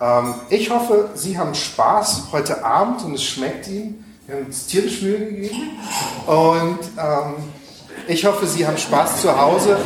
ähm, 0.00 0.34
ich 0.48 0.70
hoffe, 0.70 1.10
Sie 1.14 1.36
haben 1.36 1.54
Spaß 1.54 2.28
heute 2.32 2.64
Abend 2.64 3.04
und 3.04 3.12
es 3.12 3.22
schmeckt 3.22 3.68
Ihnen. 3.68 4.11
Wir 4.32 4.38
haben 4.38 4.50
gegeben. 5.36 5.78
Und 6.26 6.78
ähm, 6.96 7.34
ich 8.08 8.24
hoffe, 8.24 8.46
Sie 8.46 8.66
haben 8.66 8.78
Spaß 8.78 9.20
zu 9.20 9.38
Hause 9.38 9.76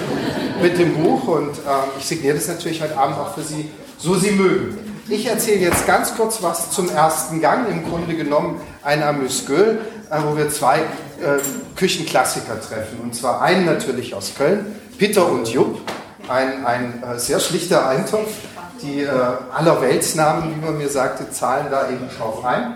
mit 0.63 0.79
dem 0.79 0.95
Buch 1.03 1.27
und 1.27 1.51
ähm, 1.51 1.91
ich 1.99 2.07
signiere 2.07 2.37
das 2.37 2.47
natürlich 2.47 2.81
heute 2.81 2.97
Abend 2.97 3.19
auch 3.19 3.35
für 3.35 3.43
Sie, 3.43 3.69
so 3.99 4.15
Sie 4.15 4.31
mögen. 4.31 4.79
Ich 5.09 5.27
erzähle 5.27 5.63
jetzt 5.63 5.85
ganz 5.87 6.15
kurz 6.15 6.43
was 6.43 6.71
zum 6.71 6.89
ersten 6.89 7.41
Gang, 7.41 7.69
im 7.69 7.89
Grunde 7.89 8.15
genommen 8.15 8.61
ein 8.85 9.03
Amüsgöl, 9.03 9.81
äh, 10.11 10.19
wo 10.25 10.37
wir 10.37 10.49
zwei 10.49 10.79
äh, 10.79 11.41
Küchenklassiker 11.75 12.61
treffen. 12.61 13.01
Und 13.03 13.17
zwar 13.17 13.43
einen 13.43 13.65
natürlich 13.65 14.15
aus 14.15 14.33
Köln, 14.39 14.77
Peter 14.97 15.29
und 15.29 15.49
Jupp 15.49 15.81
ein, 16.29 16.65
ein 16.65 17.03
äh, 17.03 17.19
sehr 17.19 17.41
schlichter 17.41 17.89
Eintopf. 17.89 18.31
Die 18.81 19.01
äh, 19.01 19.11
Allerweltsnamen, 19.53 20.55
wie 20.55 20.65
man 20.65 20.79
mir 20.79 20.89
sagte, 20.89 21.31
zahlen 21.31 21.67
da 21.69 21.89
eben 21.91 22.09
drauf 22.17 22.45
ein. 22.45 22.75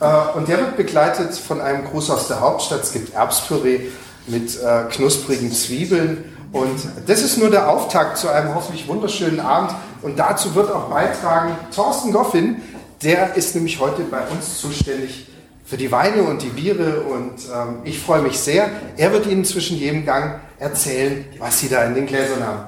Äh, 0.00 0.36
und 0.36 0.48
der 0.48 0.58
wird 0.58 0.76
begleitet 0.76 1.34
von 1.34 1.60
einem 1.60 1.84
Gruß 1.84 2.10
aus 2.10 2.28
der 2.28 2.40
Hauptstadt. 2.40 2.82
Es 2.82 2.92
gibt 2.92 3.14
Erbspüree 3.14 3.80
mit 4.26 4.60
äh, 4.62 4.84
knusprigen 4.90 5.52
Zwiebeln. 5.52 6.24
Und 6.52 6.80
das 7.06 7.22
ist 7.22 7.36
nur 7.38 7.50
der 7.50 7.68
Auftakt 7.68 8.16
zu 8.16 8.28
einem 8.28 8.54
hoffentlich 8.54 8.88
wunderschönen 8.88 9.40
Abend. 9.40 9.72
Und 10.02 10.18
dazu 10.18 10.54
wird 10.54 10.70
auch 10.70 10.88
beitragen 10.88 11.56
Thorsten 11.74 12.12
Goffin. 12.12 12.62
Der 13.02 13.36
ist 13.36 13.54
nämlich 13.54 13.78
heute 13.80 14.02
bei 14.02 14.26
uns 14.28 14.58
zuständig 14.60 15.26
für 15.64 15.76
die 15.76 15.92
Weine 15.92 16.22
und 16.22 16.40
die 16.40 16.48
Biere 16.48 17.02
und 17.02 17.34
ähm, 17.54 17.80
ich 17.84 18.00
freue 18.00 18.22
mich 18.22 18.38
sehr. 18.38 18.70
Er 18.96 19.12
wird 19.12 19.26
Ihnen 19.26 19.44
zwischen 19.44 19.76
jedem 19.76 20.06
Gang 20.06 20.40
erzählen, 20.58 21.26
was 21.38 21.58
Sie 21.58 21.68
da 21.68 21.84
in 21.84 21.94
den 21.94 22.06
Gläsern 22.06 22.42
haben. 22.42 22.62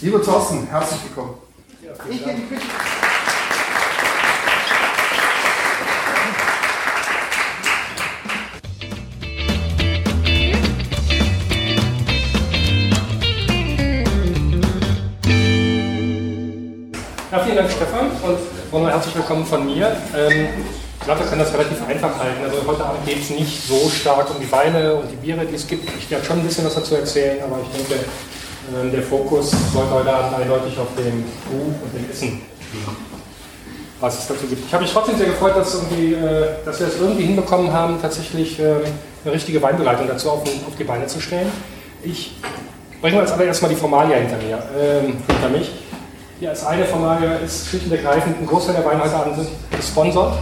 Lieber 0.00 0.22
Thorsten, 0.22 0.66
herzlich 0.70 1.00
willkommen. 1.04 1.34
Ich 2.08 2.24
gehe 2.24 2.32
in 2.32 2.36
die 2.40 2.46
Küche. 2.46 2.62
Ja, 17.30 17.40
vielen 17.40 17.56
Dank, 17.56 17.70
Stefan, 17.70 18.06
und 18.22 18.72
nochmal 18.72 18.90
herzlich 18.90 19.14
willkommen 19.14 19.44
von 19.44 19.66
mir. 19.66 19.94
Ähm, 20.16 20.48
ich 20.98 21.04
glaube, 21.04 21.20
wir 21.20 21.26
können 21.26 21.42
das 21.42 21.52
relativ 21.52 21.76
einfach 21.86 22.18
halten. 22.18 22.42
Also 22.42 22.66
heute 22.66 22.82
Abend 22.82 23.04
geht 23.04 23.20
es 23.20 23.28
nicht 23.28 23.68
so 23.68 23.90
stark 23.90 24.34
um 24.34 24.40
die 24.40 24.50
Weine 24.50 24.94
und 24.94 25.10
die 25.10 25.16
Biere, 25.16 25.44
die 25.44 25.54
es 25.54 25.66
gibt. 25.66 25.86
Ich 25.98 26.10
werde 26.10 26.24
schon 26.24 26.38
ein 26.38 26.46
bisschen 26.46 26.64
was 26.64 26.76
dazu 26.76 26.94
erzählen, 26.94 27.42
aber 27.44 27.58
ich 27.62 27.76
denke, 27.76 27.96
äh, 28.02 28.90
der 28.90 29.02
Fokus 29.02 29.50
sollte 29.74 29.90
heute 29.90 30.10
Abend 30.10 30.38
eindeutig 30.38 30.78
auf 30.78 30.86
dem 30.96 31.22
Buch 31.50 31.74
und 31.82 31.94
dem 31.94 32.10
Essen 32.10 32.40
liegen, 32.72 32.96
was 34.00 34.20
es 34.20 34.26
dazu 34.26 34.46
gibt. 34.46 34.64
Ich 34.66 34.72
habe 34.72 34.84
mich 34.84 34.92
trotzdem 34.94 35.18
sehr 35.18 35.26
gefreut, 35.26 35.54
dass, 35.54 35.74
äh, 35.74 36.16
dass 36.64 36.80
wir 36.80 36.86
es 36.86 36.98
irgendwie 36.98 37.24
hinbekommen 37.24 37.70
haben, 37.70 38.00
tatsächlich 38.00 38.58
äh, 38.58 38.76
eine 39.22 39.34
richtige 39.34 39.60
Weinbereitung 39.60 40.08
dazu 40.08 40.30
auf, 40.30 40.40
auf 40.44 40.76
die 40.78 40.84
Beine 40.84 41.06
zu 41.06 41.20
stellen. 41.20 41.52
Ich 42.02 42.36
bringe 43.02 43.20
als 43.20 43.32
allererstes 43.32 43.60
mal 43.60 43.68
die 43.68 43.76
Formalia 43.78 44.16
hinter 44.16 44.38
mir, 44.38 44.56
äh, 44.56 45.02
hinter 45.30 45.50
mich. 45.50 45.70
Hier 46.40 46.50
als 46.50 46.64
eine 46.64 46.84
Formalia 46.84 47.34
ist 47.36 47.66
schlicht 47.66 47.86
und 47.86 47.92
ergreifend 47.92 48.40
ein 48.40 48.46
Großteil 48.46 48.76
der 48.76 49.34
sind 49.34 49.48
gesponsert, 49.76 50.34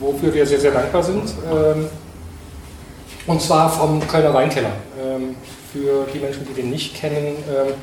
wofür 0.00 0.34
wir 0.34 0.44
sehr, 0.44 0.58
sehr 0.58 0.72
dankbar 0.72 1.04
sind. 1.04 1.22
Ähm, 1.52 1.86
und 3.28 3.40
zwar 3.40 3.70
vom 3.70 4.04
Kölner 4.08 4.34
Weinkeller. 4.34 4.72
Ähm, 5.00 5.36
für 5.72 6.04
die 6.12 6.18
Menschen, 6.18 6.44
die 6.48 6.60
den 6.60 6.70
nicht 6.70 6.96
kennen, 6.96 7.36
ähm, 7.48 7.74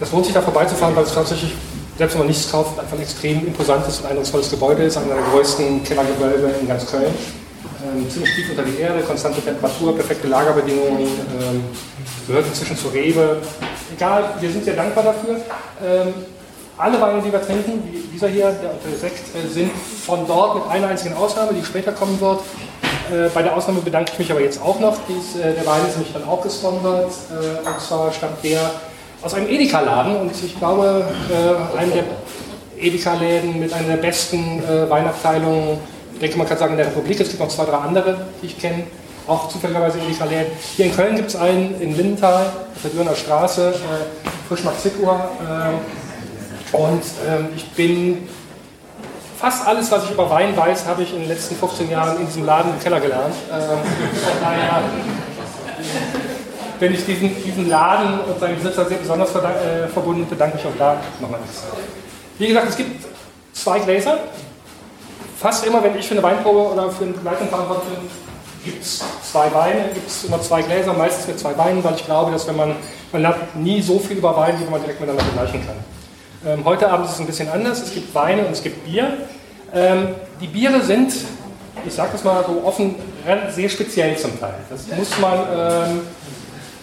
das 0.00 0.10
lohnt 0.10 0.24
sich 0.24 0.34
da 0.34 0.42
vorbeizufahren, 0.42 0.96
weil 0.96 1.04
es 1.04 1.14
tatsächlich, 1.14 1.52
selbst 1.96 2.14
wenn 2.14 2.22
man 2.22 2.28
nichts 2.28 2.50
kauft, 2.50 2.80
einfach 2.80 2.96
ein 2.96 3.02
extrem 3.02 3.46
imposantes 3.46 4.00
und 4.00 4.06
eindrucksvolles 4.06 4.50
Gebäude 4.50 4.82
ist, 4.82 4.96
einer 4.96 5.14
der 5.14 5.24
größten 5.32 5.84
Kellergewölbe 5.84 6.50
in 6.60 6.66
ganz 6.66 6.84
Köln. 6.84 7.14
Ähm, 7.84 8.08
ziemlich 8.08 8.34
tief 8.34 8.50
unter 8.50 8.62
die 8.62 8.78
Erde, 8.80 9.02
konstante 9.02 9.42
Temperatur, 9.42 9.94
perfekte 9.94 10.28
Lagerbedingungen, 10.28 11.02
ähm, 11.02 11.64
gehört 12.26 12.46
inzwischen 12.46 12.76
zu 12.76 12.88
Rewe. 12.88 13.38
Egal, 13.94 14.24
wir 14.40 14.50
sind 14.50 14.64
sehr 14.64 14.74
dankbar 14.74 15.04
dafür. 15.04 15.36
Ähm, 15.84 16.14
alle 16.78 17.00
Weine, 17.00 17.20
die 17.20 17.30
wir 17.30 17.42
trinken, 17.42 17.82
dieser 18.12 18.28
hier, 18.28 18.46
der, 18.46 18.70
der 18.84 18.98
Sekt, 18.98 19.34
äh, 19.36 19.46
sind 19.48 19.70
von 20.06 20.26
dort 20.26 20.54
mit 20.54 20.64
einer 20.70 20.88
einzigen 20.88 21.14
Ausnahme, 21.14 21.52
die 21.52 21.64
später 21.64 21.92
kommen 21.92 22.18
wird. 22.20 22.40
Äh, 23.12 23.28
bei 23.34 23.42
der 23.42 23.54
Ausnahme 23.54 23.80
bedanke 23.80 24.12
ich 24.12 24.18
mich 24.18 24.30
aber 24.30 24.40
jetzt 24.40 24.62
auch 24.62 24.80
noch. 24.80 24.96
Dies, 25.06 25.36
äh, 25.36 25.52
der 25.52 25.66
Wein 25.66 25.82
ist 25.86 25.96
nämlich 25.96 26.14
dann 26.14 26.24
auch 26.24 26.42
gesponsert. 26.42 27.12
Äh, 27.30 27.68
und 27.68 27.80
zwar 27.80 28.10
stammt 28.12 28.42
der 28.42 28.70
aus 29.20 29.34
einem 29.34 29.48
Edeka-Laden 29.48 30.16
und 30.16 30.32
ich 30.42 30.58
glaube, 30.58 31.04
äh, 31.30 31.78
einem 31.78 31.92
der 31.92 32.04
Edeka-Läden 32.78 33.60
mit 33.60 33.72
einer 33.72 33.88
der 33.88 33.96
besten 33.96 34.62
äh, 34.64 34.88
Weinabteilungen 34.88 35.78
ich 36.14 36.20
denke, 36.20 36.38
man 36.38 36.48
kann 36.48 36.58
sagen, 36.58 36.72
in 36.72 36.78
der 36.78 36.86
Republik. 36.86 37.20
Es 37.20 37.28
gibt 37.28 37.40
noch 37.40 37.48
zwei, 37.48 37.64
drei 37.64 37.76
andere, 37.76 38.26
die 38.40 38.46
ich 38.46 38.58
kenne, 38.58 38.84
auch 39.26 39.48
zufälligerweise 39.48 39.98
ähnlicher 39.98 40.26
Läden. 40.26 40.52
Hier 40.76 40.86
in 40.86 40.94
Köln 40.94 41.16
gibt 41.16 41.28
es 41.28 41.36
einen 41.36 41.80
in 41.80 41.96
Lindenthal, 41.96 42.46
auf 42.46 42.82
der 42.82 42.90
Dürner 42.90 43.14
Straße, 43.14 43.70
äh, 43.70 44.28
Frischmarkt 44.48 44.80
Zickur. 44.80 45.30
Äh, 45.40 46.76
und 46.76 47.02
ähm, 47.28 47.48
ich 47.56 47.68
bin 47.72 48.28
fast 49.38 49.66
alles, 49.66 49.90
was 49.90 50.04
ich 50.04 50.10
über 50.10 50.30
Wein 50.30 50.56
weiß, 50.56 50.86
habe 50.86 51.02
ich 51.02 51.12
in 51.12 51.20
den 51.20 51.28
letzten 51.28 51.56
15 51.56 51.90
Jahren 51.90 52.18
in 52.20 52.26
diesem 52.26 52.44
Laden 52.44 52.72
im 52.72 52.80
Keller 52.80 53.00
gelernt. 53.00 53.34
Ähm, 53.52 53.60
von 53.60 54.40
daher 54.40 54.82
bin 56.78 56.94
ich 56.94 57.04
diesen, 57.04 57.42
diesen 57.44 57.68
Laden 57.68 58.20
und 58.20 58.38
seinen 58.40 58.56
Besitzer 58.56 58.86
sehr 58.86 58.98
besonders 58.98 59.30
äh, 59.34 59.88
verbunden, 59.88 60.26
bedanke 60.28 60.56
mich 60.56 60.66
auch 60.66 60.76
da 60.78 60.96
nochmal. 61.20 61.40
Wie 62.38 62.48
gesagt, 62.48 62.68
es 62.68 62.76
gibt 62.76 63.04
zwei 63.52 63.78
Gläser, 63.78 64.18
fast 65.44 65.66
immer, 65.66 65.84
wenn 65.84 65.94
ich 65.98 66.08
für 66.08 66.14
eine 66.14 66.22
Weinprobe 66.22 66.72
oder 66.72 66.90
für 66.90 67.04
eine 67.04 67.12
Begleitung 67.12 67.48
verantwortlich 67.48 67.98
bin, 67.98 68.08
gibt 68.64 68.82
es 68.82 69.04
zwei 69.30 69.52
Weine, 69.52 69.90
gibt 69.92 70.08
es 70.08 70.24
immer 70.24 70.40
zwei 70.40 70.62
Gläser, 70.62 70.94
meistens 70.94 71.26
mit 71.26 71.38
zwei 71.38 71.54
Weinen, 71.58 71.84
weil 71.84 71.96
ich 71.96 72.06
glaube, 72.06 72.32
dass 72.32 72.48
wenn 72.48 72.56
man, 72.56 72.74
man 73.12 73.20
lernt 73.20 73.54
nie 73.54 73.82
so 73.82 73.98
viel 73.98 74.16
über 74.16 74.34
Wein, 74.34 74.58
wie 74.58 74.64
man 74.70 74.80
direkt 74.80 75.00
miteinander 75.00 75.22
vergleichen 75.22 75.60
kann. 75.66 75.76
Ähm, 76.50 76.64
heute 76.64 76.90
Abend 76.90 77.04
ist 77.04 77.12
es 77.12 77.20
ein 77.20 77.26
bisschen 77.26 77.50
anders, 77.50 77.82
es 77.82 77.92
gibt 77.92 78.14
Weine 78.14 78.46
und 78.46 78.52
es 78.52 78.62
gibt 78.62 78.86
Bier. 78.86 79.18
Ähm, 79.74 80.14
die 80.40 80.46
Biere 80.46 80.80
sind, 80.80 81.12
ich 81.84 81.92
sage 81.92 82.12
das 82.12 82.24
mal 82.24 82.42
so 82.46 82.62
offen, 82.64 82.94
sehr 83.50 83.68
speziell 83.68 84.16
zum 84.16 84.40
Teil. 84.40 84.54
Das 84.70 84.86
muss 84.96 85.18
man 85.18 85.40
ähm, 85.54 86.00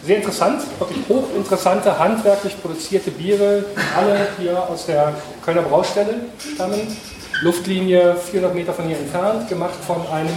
sehr 0.05 0.17
interessant, 0.17 0.62
wirklich 0.77 0.99
hochinteressante, 1.09 1.97
handwerklich 1.97 2.62
produzierte 2.62 3.09
Biere, 3.09 3.65
alle 3.97 4.27
hier 4.38 4.69
aus 4.69 4.86
der 4.86 5.15
Kölner 5.43 5.63
Braustelle 5.63 6.13
stammen. 6.53 6.95
Luftlinie 7.41 8.15
400 8.15 8.56
Meter 8.56 8.73
von 8.73 8.86
hier 8.86 8.97
entfernt, 8.97 9.49
gemacht 9.49 9.75
von 9.86 9.97
einem 10.08 10.34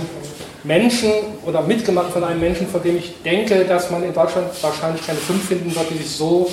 Menschen 0.64 1.12
oder 1.45 1.61
mitgemacht 1.61 2.11
von 2.11 2.25
einem 2.25 2.40
Menschen, 2.40 2.67
von 2.67 2.83
dem 2.83 2.97
ich 2.97 3.23
denke, 3.23 3.64
dass 3.67 3.90
man 3.90 4.03
in 4.03 4.14
Deutschland 4.14 4.47
wahrscheinlich 4.62 5.07
keine 5.07 5.19
fünf 5.19 5.47
finden 5.47 5.75
wird, 5.75 5.90
die 5.90 5.99
sich 5.99 6.11
so 6.11 6.51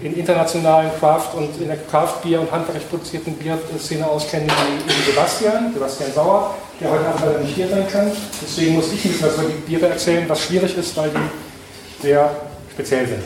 in 0.00 0.14
internationalen 0.14 0.90
Craft- 0.98 1.34
und 1.36 1.60
in 1.60 1.68
der 1.68 1.76
Craft-Bier- 1.76 2.40
und 2.40 2.50
handwerklich 2.50 2.88
produzierten 2.88 3.34
Bierszene 3.34 4.06
auskennen 4.06 4.48
wie, 4.48 5.10
Sebastian, 5.10 5.74
Sebastian 5.74 6.10
Sauer, 6.14 6.54
der 6.80 6.90
heute 6.90 7.06
Abend 7.06 7.20
leider 7.26 7.40
nicht 7.40 7.54
hier 7.54 7.68
sein 7.68 7.86
kann. 7.86 8.10
Deswegen 8.42 8.76
muss 8.76 8.90
ich 8.94 9.04
nicht 9.04 9.20
mehr 9.20 9.30
über 9.34 9.42
die 9.42 9.70
Biere 9.70 9.88
erzählen, 9.90 10.26
was 10.26 10.42
schwierig 10.42 10.74
ist, 10.78 10.96
weil 10.96 11.10
die 11.10 12.02
sehr 12.02 12.30
speziell 12.72 13.06
sind. 13.06 13.22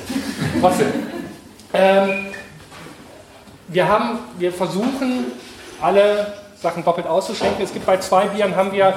Trotzdem. 0.61 0.89
Ähm, 1.73 2.27
wir, 3.69 3.89
haben, 3.89 4.19
wir 4.39 4.53
versuchen 4.53 5.27
alle 5.81 6.44
Sachen 6.61 6.85
doppelt 6.85 7.07
auszuschenken. 7.07 7.65
Es 7.65 7.73
gibt 7.73 7.87
bei 7.87 7.99
zwei 7.99 8.27
Bieren 8.27 8.57
haben 8.57 8.73
wir 8.73 8.95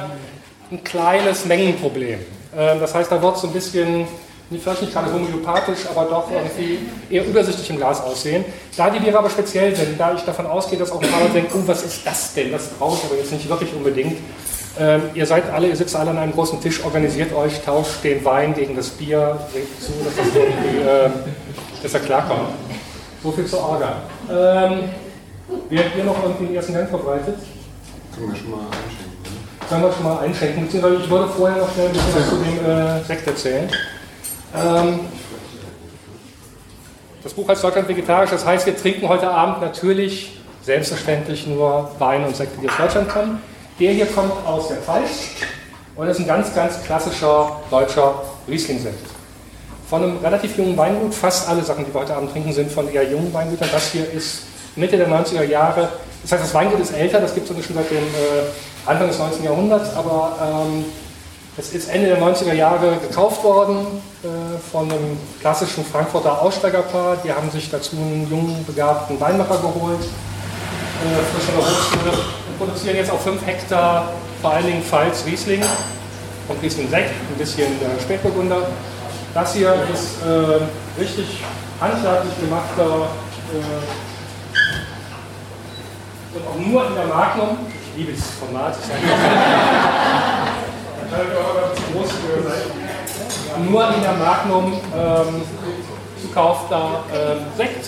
ein 0.72 0.84
kleines 0.84 1.46
Mengenproblem. 1.46 2.20
Ähm, 2.58 2.80
das 2.80 2.94
heißt, 2.94 3.12
da 3.12 3.22
wird 3.22 3.36
es 3.36 3.42
so 3.42 3.48
ein 3.48 3.54
bisschen, 3.54 4.08
vielleicht 4.50 4.82
nicht 4.82 4.94
gerade 4.94 5.12
homöopathisch, 5.12 5.80
aber 5.90 6.06
doch 6.06 6.32
irgendwie 6.32 6.80
eher 7.10 7.26
übersichtlich 7.26 7.70
im 7.70 7.78
Glas 7.78 8.02
aussehen. 8.02 8.46
Da 8.76 8.90
die 8.90 9.00
Biere 9.00 9.20
aber 9.20 9.30
speziell 9.30 9.76
sind, 9.76 10.00
da 10.00 10.14
ich 10.14 10.22
davon 10.22 10.46
ausgehe, 10.46 10.78
dass 10.78 10.92
auch 10.92 11.02
ein 11.02 11.10
paar 11.10 11.22
Leute 11.22 11.34
denken, 11.34 11.52
oh, 11.56 11.68
was 11.68 11.84
ist 11.84 12.06
das 12.06 12.34
denn? 12.34 12.52
Das 12.52 12.68
brauche 12.70 12.98
ich 12.98 13.04
aber 13.06 13.16
jetzt 13.16 13.32
nicht 13.32 13.48
wirklich 13.50 13.74
unbedingt. 13.74 14.18
Ähm, 14.80 15.02
ihr 15.16 15.26
seid 15.26 15.52
alle, 15.52 15.68
ihr 15.68 15.76
sitzt 15.76 15.96
alle 15.96 16.12
an 16.12 16.20
einem 16.20 16.34
großen 16.34 16.62
Tisch, 16.62 16.84
organisiert 16.84 17.34
euch, 17.34 17.62
tauscht 17.64 18.04
den 18.04 18.24
Wein 18.24 18.54
gegen 18.54 18.76
das 18.76 18.90
Bier, 18.90 19.40
seht 19.52 19.68
zu, 19.82 19.92
dass 20.04 20.16
das 20.16 20.36
irgendwie, 20.36 20.78
äh, 20.78 21.10
dass 21.82 21.94
er 21.94 22.00
klarkommt. 22.02 22.50
So 23.24 23.32
viel 23.32 23.46
zur 23.46 23.60
Orga. 23.60 23.96
Ähm, 24.30 24.90
wer 25.70 25.84
hier 25.90 26.04
noch 26.04 26.22
irgendwie 26.24 26.48
den 26.48 26.56
ersten 26.56 26.74
Gang 26.74 26.90
verbreitet? 26.90 27.38
Können 28.16 28.32
wir 28.32 28.36
schon 28.36 28.52
mal 28.52 28.60
einschenken. 28.60 29.24
Ne? 29.24 29.68
Können 29.70 29.84
wir 29.84 29.92
schon 29.92 30.04
mal 30.04 30.20
einschenken, 30.20 30.66
beziehungsweise 30.66 30.96
ich 31.04 31.10
würde 31.10 31.28
vorher 31.30 31.58
noch 31.58 31.74
schnell 31.74 31.88
ein 31.88 31.94
bisschen 31.94 32.16
was 32.16 32.30
zu 32.30 32.36
dem 32.36 32.66
äh, 32.66 33.04
Sekt 33.04 33.28
erzählen. 33.28 33.70
Ähm, 34.56 35.00
das 37.24 37.34
Buch 37.34 37.48
heißt 37.48 37.64
Deutschland 37.64 37.88
vegetarisch, 37.88 38.30
das 38.30 38.46
heißt, 38.46 38.66
wir 38.66 38.78
trinken 38.78 39.08
heute 39.10 39.30
Abend 39.30 39.62
natürlich 39.62 40.40
selbstverständlich 40.64 41.48
nur 41.48 41.92
Wein 42.00 42.26
und 42.26 42.36
Sekte, 42.36 42.60
die 42.62 42.70
aus 42.70 42.78
Deutschland 42.78 43.10
kommen. 43.10 43.42
Der 43.80 43.92
hier 43.92 44.06
kommt 44.08 44.34
aus 44.46 44.70
der 44.70 44.78
Pfalz 44.78 45.10
und 45.96 46.08
ist 46.08 46.20
ein 46.20 46.28
ganz, 46.28 46.54
ganz 46.54 46.84
klassischer 46.84 47.60
deutscher 47.70 48.24
Riesling-Sekt. 48.48 49.06
Von 49.90 50.04
einem 50.04 50.18
relativ 50.18 50.58
jungen 50.58 50.76
Weingut, 50.76 51.14
fast 51.14 51.48
alle 51.48 51.64
Sachen, 51.64 51.86
die 51.86 51.94
wir 51.94 52.02
heute 52.02 52.16
Abend 52.16 52.32
trinken, 52.32 52.52
sind 52.52 52.72
von 52.72 52.92
eher 52.92 53.10
jungen 53.10 53.34
Weingütern. 53.34 53.70
Das 53.72 53.92
hier 53.92 54.10
ist 54.12 54.44
Mitte 54.78 54.98
der 54.98 55.10
90er 55.10 55.44
Jahre 55.44 55.90
das 56.28 56.34
heißt, 56.34 56.44
das 56.44 56.54
Weingut 56.56 56.82
ist 56.82 56.92
älter, 56.92 57.22
das 57.22 57.34
gibt 57.34 57.50
es 57.50 57.66
schon 57.66 57.76
seit 57.76 57.90
dem 57.90 58.00
äh, 58.00 58.86
Anfang 58.86 59.08
des 59.08 59.18
19. 59.18 59.46
Jahrhunderts, 59.46 59.96
aber 59.96 60.66
ähm, 60.68 60.84
es 61.58 61.74
ist 61.74 61.88
Ende 61.88 62.08
der 62.08 62.20
90er 62.22 62.54
Jahre 62.54 62.98
gekauft 62.98 63.44
worden 63.46 64.02
äh, 64.24 64.58
von 64.72 64.92
einem 64.92 65.18
klassischen 65.40 65.86
Frankfurter 65.86 66.42
Aussteigerpaar. 66.42 67.16
Die 67.24 67.32
haben 67.32 67.50
sich 67.50 67.70
dazu 67.72 67.96
einen 67.96 68.28
jungen, 68.30 68.66
begabten 68.66 69.18
Weinmacher 69.22 69.58
geholt, 69.60 70.02
äh, 70.02 71.34
frisch 71.34 71.46
von 71.46 71.56
der 71.56 71.64
Hochschule, 71.64 72.12
und 72.50 72.58
produzieren 72.58 72.98
jetzt 72.98 73.10
auf 73.10 73.22
5 73.22 73.46
Hektar 73.46 74.12
vor 74.42 74.52
allen 74.52 74.66
Dingen 74.66 74.84
Pfalz 74.84 75.24
Riesling 75.26 75.64
und 76.50 76.62
Riesling 76.62 76.90
Sekt, 76.90 77.12
ein 77.12 77.38
bisschen 77.38 77.68
äh, 77.68 78.02
Spätburgunder. 78.02 78.68
Das 79.34 79.54
hier 79.54 79.74
ist 79.94 80.18
äh, 80.26 81.02
richtig 81.02 81.42
handwerklich 81.80 82.34
gemachter 82.42 83.08
äh, 83.54 84.07
und 86.38 86.48
auch 86.48 86.60
nur 86.68 86.88
in 86.88 86.96
der 86.96 87.06
Magnum, 87.08 87.58
ich 87.82 87.98
liebe 87.98 88.12
dieses 88.12 88.32
Format, 88.32 88.76
ich 88.80 88.86
sage 88.86 89.02
auch 91.38 91.94
groß 91.94 92.12
für 92.12 92.44
sein, 92.48 93.70
nur 93.70 93.88
in 93.94 94.02
der 94.02 94.14
Magnum 94.14 94.74
ähm, 94.74 95.42
zukauft 96.22 96.72
ähm, 96.72 97.40
Sekt. 97.56 97.88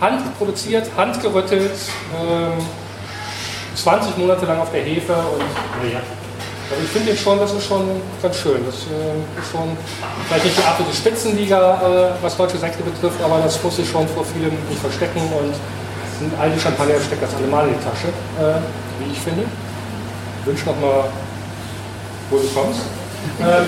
Handproduziert, 0.00 0.88
handgerüttelt, 0.96 1.72
ähm, 2.14 2.52
20 3.74 4.16
Monate 4.16 4.46
lang 4.46 4.60
auf 4.60 4.70
der 4.70 4.82
Hefe 4.82 5.12
und 5.12 5.82
naja, 5.82 6.00
Also 6.70 6.84
ich 6.84 6.90
finde 6.90 7.16
schon, 7.16 7.40
das 7.40 7.52
ist 7.52 7.66
schon 7.66 8.00
ganz 8.22 8.36
schön. 8.36 8.64
Das 8.64 8.76
äh, 8.76 9.40
ist 9.40 9.50
schon 9.50 9.76
vielleicht 10.28 10.44
nicht 10.44 10.58
die 10.58 10.62
absolute 10.62 10.96
Spitzenliga, 10.96 11.74
äh, 11.74 12.22
was 12.22 12.36
deutsche 12.36 12.58
Sekte 12.58 12.82
betrifft, 12.84 13.20
aber 13.22 13.40
das 13.42 13.60
muss 13.62 13.74
sich 13.76 13.88
schon 13.88 14.06
vor 14.08 14.24
vielem 14.24 14.52
nicht 14.68 14.80
verstecken 14.80 15.20
und 15.20 15.54
ein 16.20 16.32
alte 16.40 16.58
Champagner 16.58 17.00
steckt 17.00 17.22
das 17.22 17.34
allemal 17.34 17.68
in 17.68 17.74
die 17.74 17.84
Tasche, 17.84 18.08
äh, 18.40 18.60
wie 18.98 19.12
ich 19.12 19.18
finde. 19.18 19.44
Ich 20.40 20.46
wünsche 20.46 20.66
nochmal, 20.66 21.04
wo 22.30 22.38
du 22.38 22.48
kommst. 22.48 22.80
Ähm, 23.40 23.66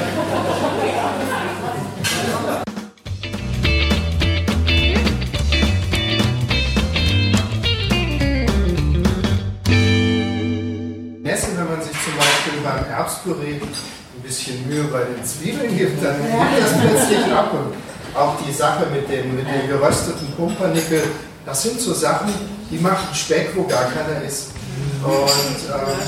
wenn 11.57 11.77
man 11.77 11.83
sich 11.83 11.93
zum 11.93 12.17
Beispiel 12.17 12.61
beim 12.65 12.91
Erbspüree 12.91 13.61
ein 13.61 14.23
bisschen 14.23 14.67
Mühe 14.67 14.85
bei 14.85 15.01
den 15.05 15.25
Zwiebeln 15.25 15.77
gibt, 15.77 16.03
dann 16.03 16.17
geht 16.23 16.63
das 16.63 16.73
plötzlich 16.81 17.33
ab. 17.33 17.53
Und 17.53 17.75
auch 18.19 18.37
die 18.47 18.53
Sache 18.53 18.87
mit 18.93 19.09
dem, 19.11 19.37
mit 19.37 19.47
dem 19.47 19.69
gerösteten 19.69 20.33
Pumpernickel, 20.37 21.03
das 21.51 21.63
sind 21.65 21.81
so 21.81 21.93
Sachen, 21.93 22.33
die 22.71 22.79
machen 22.79 23.13
Speck, 23.13 23.51
wo 23.57 23.65
gar 23.65 23.91
keiner 23.91 24.23
ist. 24.23 24.51
Und 25.03 25.11
ähm, 25.11 25.99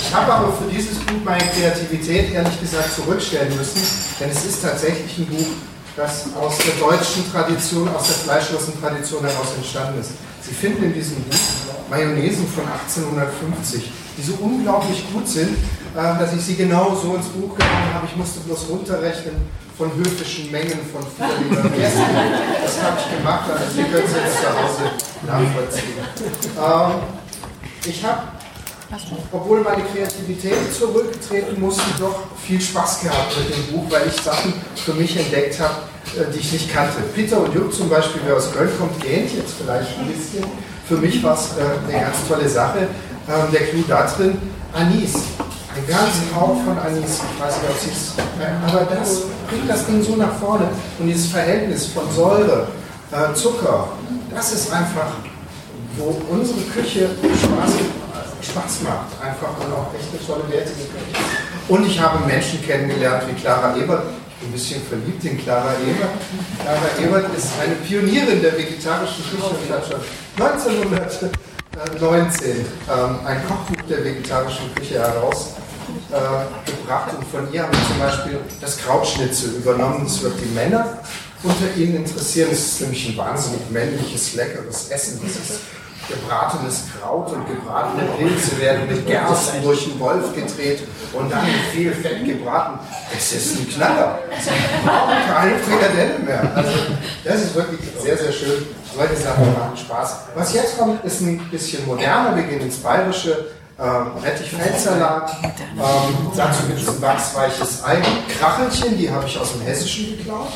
ich 0.00 0.14
habe 0.14 0.32
aber 0.32 0.52
für 0.54 0.70
dieses 0.70 0.98
Buch 1.00 1.22
meine 1.24 1.44
Kreativität 1.44 2.32
ehrlich 2.32 2.58
gesagt 2.60 2.94
zurückstellen 2.94 3.54
müssen, 3.54 3.82
denn 4.18 4.30
es 4.30 4.46
ist 4.46 4.62
tatsächlich 4.62 5.18
ein 5.18 5.26
Buch, 5.26 5.46
das 5.94 6.24
aus 6.40 6.56
der 6.58 6.74
deutschen 6.74 7.30
Tradition, 7.30 7.88
aus 7.94 8.06
der 8.06 8.16
fleischlosen 8.16 8.80
Tradition 8.80 9.22
heraus 9.24 9.48
entstanden 9.56 10.00
ist. 10.00 10.12
Sie 10.42 10.54
finden 10.54 10.84
in 10.84 10.94
diesem 10.94 11.22
Buch 11.24 11.36
Mayonnaisen 11.90 12.48
von 12.48 12.64
1850, 12.66 13.92
die 14.16 14.22
so 14.22 14.34
unglaublich 14.40 15.04
gut 15.12 15.28
sind, 15.28 15.56
dass 15.96 16.34
ich 16.34 16.42
sie 16.42 16.56
genau 16.56 16.94
so 16.94 17.14
ins 17.14 17.28
Buch 17.28 17.56
genommen 17.56 17.94
habe. 17.94 18.06
Ich 18.06 18.16
musste 18.16 18.40
bloß 18.40 18.68
runterrechnen 18.68 19.34
von 19.78 19.94
höfischen 19.94 20.50
Mengen 20.50 20.78
von 20.92 21.02
4 21.02 21.26
Liter 21.48 21.64
Essen. 21.82 22.02
Das 22.62 22.82
habe 22.82 22.98
ich 23.00 23.16
gemacht, 23.16 23.50
also 23.50 23.64
Sie 23.74 23.82
können 23.82 24.04
es 24.04 24.14
jetzt 24.14 24.40
zu 24.40 24.48
Hause 24.48 24.90
nachvollziehen. 25.26 25.94
Ähm, 26.56 26.92
ich 27.86 28.04
habe, 28.04 28.22
obwohl 29.32 29.60
meine 29.60 29.82
Kreativität 29.84 30.74
zurücktreten 30.78 31.60
musste, 31.60 31.82
doch 31.98 32.24
viel 32.46 32.60
Spaß 32.60 33.00
gehabt 33.00 33.36
mit 33.38 33.56
dem 33.56 33.74
Buch, 33.74 33.90
weil 33.90 34.08
ich 34.08 34.20
Sachen 34.20 34.52
für 34.74 34.92
mich 34.92 35.16
entdeckt 35.16 35.58
habe, 35.60 35.74
äh, 36.18 36.32
die 36.32 36.40
ich 36.40 36.52
nicht 36.52 36.72
kannte. 36.72 37.02
Peter 37.14 37.40
und 37.40 37.54
Jupp 37.54 37.72
zum 37.72 37.88
Beispiel, 37.88 38.20
wer 38.26 38.36
aus 38.36 38.52
Köln 38.52 38.70
kommt, 38.78 39.00
gähnt 39.02 39.30
jetzt 39.34 39.54
vielleicht 39.58 39.98
ein 39.98 40.06
bisschen. 40.06 40.44
Für 40.86 40.96
mich 40.96 41.22
war 41.22 41.34
es 41.34 41.52
äh, 41.56 41.90
eine 41.92 42.04
ganz 42.04 42.16
tolle 42.28 42.48
Sache. 42.48 42.88
Ähm, 43.28 43.52
der 43.52 43.66
Clou 43.66 43.82
da 43.88 44.06
drin, 44.06 44.38
Anis. 44.72 45.14
Ein 45.76 45.86
ganzen 45.86 46.34
Hauch 46.34 46.56
von 46.64 46.78
Anis. 46.78 47.20
Ich 47.20 47.36
weiß 47.40 47.60
nicht, 47.60 47.68
ob 47.68 47.76
es. 47.76 48.14
Aber 48.66 48.86
das 48.94 49.24
bringt 49.46 49.68
das 49.68 49.84
Ding 49.84 50.02
so 50.02 50.16
nach 50.16 50.32
vorne. 50.40 50.70
Und 50.98 51.06
dieses 51.06 51.26
Verhältnis 51.26 51.88
von 51.88 52.10
Säure, 52.14 52.68
äh, 53.12 53.34
Zucker, 53.34 53.88
das 54.34 54.54
ist 54.54 54.72
einfach, 54.72 55.12
wo 55.98 56.18
unsere 56.30 56.60
Küche 56.60 57.10
Spaß, 57.20 57.72
Spaß 58.40 58.80
macht. 58.84 59.20
Einfach 59.22 59.50
und 59.60 59.70
auch 59.74 59.92
echt 59.92 60.08
eine 60.12 60.20
tolle, 60.26 60.48
wertige 60.50 60.80
Küche. 60.80 61.14
Und 61.68 61.86
ich 61.86 62.00
habe 62.00 62.26
Menschen 62.26 62.64
kennengelernt 62.64 63.24
wie 63.28 63.34
Clara 63.34 63.76
Ebert. 63.76 64.04
Ein 64.42 64.52
bisschen 64.52 64.80
verliebt 64.82 65.22
in 65.24 65.36
Clara 65.38 65.74
Ebert. 65.86 66.12
Clara 66.62 66.88
Ebert 67.04 67.36
ist 67.36 67.52
eine 67.62 67.74
Pionierin 67.74 68.40
der 68.40 68.56
vegetarischen 68.56 69.24
Küche 69.24 69.44
und 69.44 69.70
hat 69.70 69.86
schon 69.86 70.00
1919 70.38 71.30
ähm, 72.50 72.66
ein 73.26 73.46
Kochbuch 73.46 73.82
der 73.88 74.02
vegetarischen 74.04 74.74
Küche 74.74 75.00
herausgebracht. 75.00 75.65
Äh, 76.10 77.16
und 77.16 77.28
von 77.28 77.52
ihr 77.52 77.62
haben 77.62 77.72
wir 77.72 77.86
zum 77.86 77.98
Beispiel 77.98 78.40
das 78.60 78.78
Krautschnitzel 78.78 79.50
übernommen. 79.56 80.04
Das 80.04 80.22
wird 80.22 80.34
die 80.40 80.54
Männer 80.54 80.98
unter 81.42 81.74
Ihnen 81.76 81.96
interessieren. 81.96 82.48
Es 82.52 82.66
ist 82.66 82.80
nämlich 82.80 83.08
ein 83.08 83.16
wahnsinnig 83.16 83.60
männliches, 83.70 84.34
leckeres 84.34 84.88
Essen. 84.90 85.20
Das 85.22 85.36
ist 85.36 85.60
gebratenes 86.08 86.84
Kraut 86.92 87.32
und 87.32 87.46
gebratene 87.48 88.04
Pilze 88.16 88.60
werden 88.60 88.86
mit 88.88 89.06
Gersten 89.06 89.62
durch 89.62 89.84
den 89.84 89.98
Wolf 89.98 90.34
gedreht 90.34 90.82
und 91.12 91.30
dann 91.30 91.44
mit 91.44 91.72
viel 91.72 91.92
Fett 91.92 92.24
gebraten. 92.24 92.78
Das 93.12 93.32
ist 93.32 93.58
ein 93.58 93.68
Knaller. 93.68 94.20
Brauchen 94.84 95.34
keine 95.34 95.58
Frikadelle 95.58 96.18
mehr. 96.20 96.52
Also, 96.54 96.70
das 97.24 97.42
ist 97.42 97.54
wirklich 97.54 97.80
sehr, 98.00 98.16
sehr 98.16 98.32
schön. 98.32 98.66
Solche 98.94 99.16
Sachen 99.16 99.52
machen 99.52 99.76
Spaß. 99.76 100.16
Was 100.34 100.54
jetzt 100.54 100.78
kommt, 100.78 101.04
ist 101.04 101.20
ein 101.20 101.38
bisschen 101.50 101.84
moderner. 101.86 102.36
Wir 102.36 102.44
gehen 102.44 102.60
ins 102.60 102.76
Bayerische. 102.76 103.55
Ähm, 103.78 104.12
Rettichfeldsalat, 104.22 105.36
ähm, 105.44 106.32
dazu 106.34 106.66
gibt 106.66 106.80
es 106.80 106.88
ein 106.88 107.02
wachsweiches 107.02 107.84
Ei, 107.84 108.00
Krachelchen, 108.38 108.96
die 108.96 109.10
habe 109.10 109.26
ich 109.26 109.38
aus 109.38 109.52
dem 109.52 109.60
Hessischen 109.60 110.16
geklaut, 110.16 110.48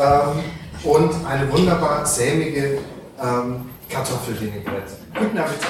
ähm, 0.00 0.42
und 0.82 1.14
eine 1.24 1.50
wunderbar 1.52 2.04
sämige 2.04 2.78
ähm, 3.22 3.70
Kartoffelvinaigrette. 3.88 4.94
Guten 5.16 5.38
Appetit. 5.38 5.68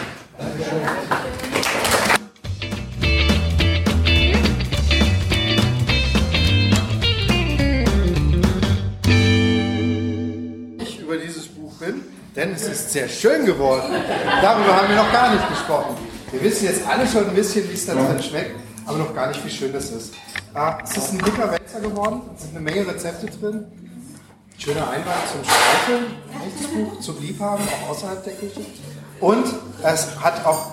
Bin, 11.78 12.00
denn 12.34 12.52
es 12.52 12.62
ist 12.62 12.90
sehr 12.90 13.06
schön 13.06 13.44
geworden. 13.44 13.92
Darüber 14.40 14.76
haben 14.76 14.88
wir 14.88 14.96
noch 14.96 15.12
gar 15.12 15.34
nicht 15.34 15.46
gesprochen. 15.46 15.94
Wir 16.32 16.42
wissen 16.42 16.64
jetzt 16.64 16.86
alle 16.86 17.06
schon 17.06 17.28
ein 17.28 17.34
bisschen, 17.34 17.68
wie 17.70 17.74
es 17.74 17.86
da 17.86 17.94
drin 17.94 18.20
schmeckt, 18.20 18.56
aber 18.84 18.98
noch 18.98 19.14
gar 19.14 19.28
nicht, 19.28 19.44
wie 19.44 19.50
schön 19.50 19.72
das 19.72 19.90
ist. 19.90 20.12
Ah, 20.54 20.78
es 20.82 20.96
ist 20.96 21.12
ein 21.12 21.18
dicker 21.18 21.50
Wälzer 21.52 21.80
geworden, 21.80 22.22
es 22.34 22.42
sind 22.42 22.56
eine 22.56 22.64
Menge 22.64 22.86
Rezepte 22.86 23.26
drin. 23.26 23.64
Schöner 24.58 24.88
Einwand 24.90 25.18
zum 25.30 25.44
Streicheln, 25.44 26.06
echtes 26.46 26.66
Buch 26.68 27.00
zum 27.00 27.20
Liebhaben, 27.20 27.62
auch 27.68 27.90
außerhalb 27.90 28.24
der 28.24 28.32
Küche. 28.34 28.60
Und 29.20 29.46
es 29.82 30.20
hat 30.20 30.44
auch, 30.44 30.72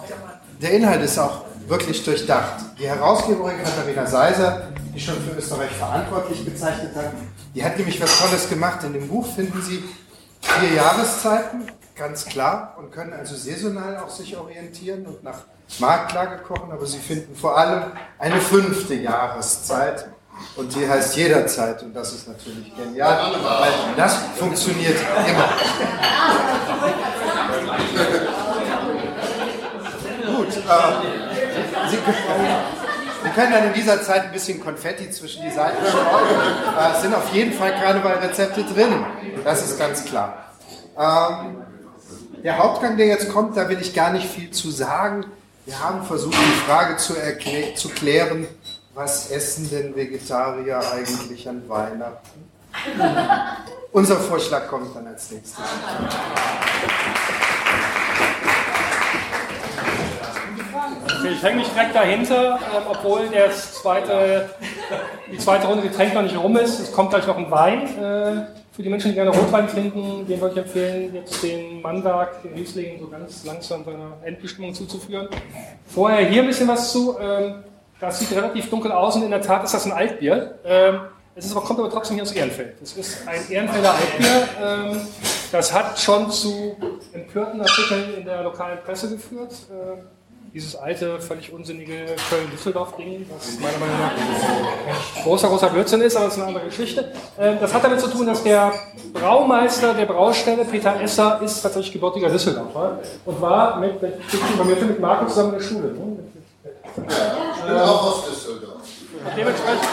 der 0.62 0.72
Inhalt 0.72 1.04
ist 1.04 1.20
auch 1.20 1.44
wirklich 1.68 2.04
durchdacht. 2.04 2.63
Die 2.80 2.88
Herausgeberin 2.88 3.58
Katharina 3.63 4.08
Seiser, 4.08 4.70
die 4.96 5.00
schon 5.00 5.16
für 5.22 5.38
Österreich 5.38 5.72
verantwortlich 5.72 6.44
bezeichnet 6.46 6.96
hat, 6.96 7.12
die 7.54 7.63
hat 7.63 7.78
nämlich 7.78 8.02
was 8.02 8.20
Tolles 8.20 8.50
gemacht. 8.50 8.84
In 8.84 8.94
dem 8.94 9.08
Buch 9.08 9.28
finden 9.36 9.62
Sie 9.62 9.84
vier 10.42 10.74
Jahreszeiten, 10.74 11.68
ganz 11.96 12.26
klar, 12.26 12.76
und 12.78 12.92
können 12.92 13.14
also 13.14 13.36
saisonal 13.36 13.98
auch 13.98 14.10
sich 14.10 14.36
orientieren 14.38 15.06
und 15.06 15.24
nach 15.24 15.40
Marktlage 15.80 16.40
kochen, 16.44 16.72
aber 16.72 16.86
Sie 16.86 17.00
finden 17.00 17.36
vor 17.36 17.58
allem 17.58 17.92
eine 18.20 18.40
fünfte 18.40 18.94
Jahreszeit. 18.96 20.08
Und 20.56 20.76
die 20.76 20.90
heißt 20.90 21.16
jederzeit 21.16 21.84
und 21.84 21.94
das 21.96 22.12
ist 22.12 22.28
natürlich 22.28 22.76
genial, 22.76 23.34
weil 23.44 23.72
das 23.96 24.18
funktioniert 24.36 24.98
immer. 25.00 25.48
Gut, 30.36 30.48
äh, 30.48 30.60
Sie, 31.88 31.98
Sie 33.24 33.30
können 33.30 33.52
dann 33.52 33.68
in 33.68 33.74
dieser 33.74 34.02
Zeit 34.02 34.24
ein 34.24 34.32
bisschen 34.32 34.60
Konfetti 34.60 35.12
zwischen 35.12 35.44
die 35.44 35.52
Seiten 35.52 35.86
streuen. 35.86 36.04
Äh, 36.80 36.96
es 36.96 37.02
sind 37.04 37.14
auf 37.14 37.32
jeden 37.32 37.54
Fall 37.54 37.72
Karnevalrezepte 37.80 38.64
drin, 38.64 39.06
das 39.44 39.64
ist 39.64 39.78
ganz 39.78 40.04
klar. 40.04 40.46
Ähm, 40.98 41.64
der 42.44 42.58
Hauptgang, 42.58 42.98
der 42.98 43.08
jetzt 43.08 43.32
kommt, 43.32 43.56
da 43.56 43.70
will 43.70 43.80
ich 43.80 43.94
gar 43.94 44.12
nicht 44.12 44.28
viel 44.28 44.52
zu 44.52 44.70
sagen. 44.70 45.26
Wir 45.66 45.80
haben 45.80 46.04
versucht, 46.04 46.36
die 46.36 46.70
Frage 46.70 46.98
zu, 46.98 47.14
zu 47.76 47.90
klären, 47.90 48.48
was 48.94 49.32
essen 49.32 49.70
denn 49.70 49.96
Vegetarier 49.96 50.82
eigentlich 50.92 51.48
an 51.48 51.68
Weihnachten? 51.68 52.50
Unser 53.92 54.18
Vorschlag 54.18 54.68
kommt 54.68 54.94
dann 54.96 55.08
als 55.08 55.32
nächstes. 55.32 55.58
Ich 61.32 61.42
hänge 61.42 61.58
nicht 61.58 61.74
direkt 61.74 61.96
dahinter, 61.96 62.60
ähm, 62.76 62.84
obwohl 62.90 63.30
zweite, 63.52 64.50
die 65.32 65.38
zweite 65.38 65.68
Runde 65.68 65.88
Getränk 65.88 66.14
noch 66.14 66.24
nicht 66.24 66.38
rum 66.38 66.58
ist. 66.58 66.80
Es 66.80 66.92
kommt 66.92 67.12
gleich 67.12 67.26
noch 67.26 67.38
ein 67.38 67.50
Wein. 67.50 68.48
Für 68.74 68.82
die 68.82 68.90
Menschen, 68.90 69.10
die 69.10 69.14
gerne 69.14 69.30
Rotwein 69.30 69.68
trinken, 69.68 70.26
den 70.28 70.42
würde 70.42 70.56
ich 70.56 70.66
empfehlen, 70.66 71.14
jetzt 71.14 71.44
den 71.44 71.80
Mannwerk, 71.84 72.42
den 72.42 72.54
Riesling, 72.54 73.00
so 73.00 73.08
ganz 73.08 73.46
langsam 73.46 73.86
seiner 73.86 74.18
Endbestimmung 74.24 74.74
zuzuführen. 74.74 75.28
Vorher 75.86 76.28
hier 76.28 76.42
ein 76.42 76.48
bisschen 76.48 76.68
was 76.68 76.92
zu. 76.92 77.16
Ähm, 77.20 77.64
das 78.00 78.18
sieht 78.18 78.32
relativ 78.32 78.72
dunkel 78.72 78.92
aus 78.92 79.16
und 79.16 79.22
in 79.22 79.30
der 79.30 79.42
Tat 79.42 79.64
ist 79.64 79.76
das 79.76 79.86
ein 79.86 79.92
Altbier. 79.92 80.56
Ähm, 80.66 81.02
es 81.36 81.46
ist 81.46 81.56
aber, 81.56 81.64
kommt 81.64 81.80
aber 81.80 81.92
trotzdem 81.92 82.16
hier 82.16 82.24
aus 82.24 82.32
Ehrenfeld. 82.32 82.82
Es 82.82 82.98
ist 82.98 83.28
ein 83.28 83.42
Ehrenfelder 83.48 83.94
Altbier. 83.94 84.50
Ähm, 84.60 85.02
das 85.52 85.72
hat 85.72 86.00
schon 86.00 86.32
zu 86.32 86.76
empörten 87.14 87.62
Artikeln 87.62 88.16
in 88.18 88.26
der 88.26 88.42
lokalen 88.42 88.80
Presse 88.84 89.12
geführt. 89.12 89.54
Dieses 90.54 90.76
alte, 90.76 91.20
völlig 91.20 91.52
unsinnige 91.52 92.06
Köln-Düsseldorf-Ding, 92.30 93.26
was 93.36 93.60
meiner 93.60 93.80
Meinung 93.80 94.00
nach 94.00 95.24
großer, 95.24 95.48
großer 95.48 95.70
Blödsinn 95.70 96.02
ist, 96.02 96.16
aber 96.16 96.26
das 96.26 96.36
ist 96.36 96.39
eine 96.42 96.50
andere 96.50 96.66
Geschichte. 96.66 97.12
Ähm, 97.39 97.58
das 97.60 97.74
hat 97.74 97.84
damit 97.84 98.00
zu 98.00 98.08
tun, 98.08 98.28
dass 98.28 98.44
der 98.44 98.72
Braumeister 99.13 99.96
der 99.96 100.06
Braustelle, 100.06 100.63
Peter 100.66 101.02
Esser, 101.02 101.42
ist 101.42 101.60
tatsächlich 101.60 101.94
gebürtiger 101.94 102.30
Düsseldorfer 102.30 103.00
und 103.26 103.42
war 103.42 103.80
mit, 103.80 104.00
mit, 104.00 104.13
mit 104.88 105.00
Marco 105.00 105.26
zusammen 105.26 105.54
in 105.54 105.60
der 105.60 105.66
Schule. 105.66 105.88
Ne? 105.88 106.20
Ich 106.98 107.63
bin 107.66 107.78
auch 107.78 108.04
aus 108.04 108.26
Düsseldorf. 108.30 108.84
dementsprechend. 109.36 109.88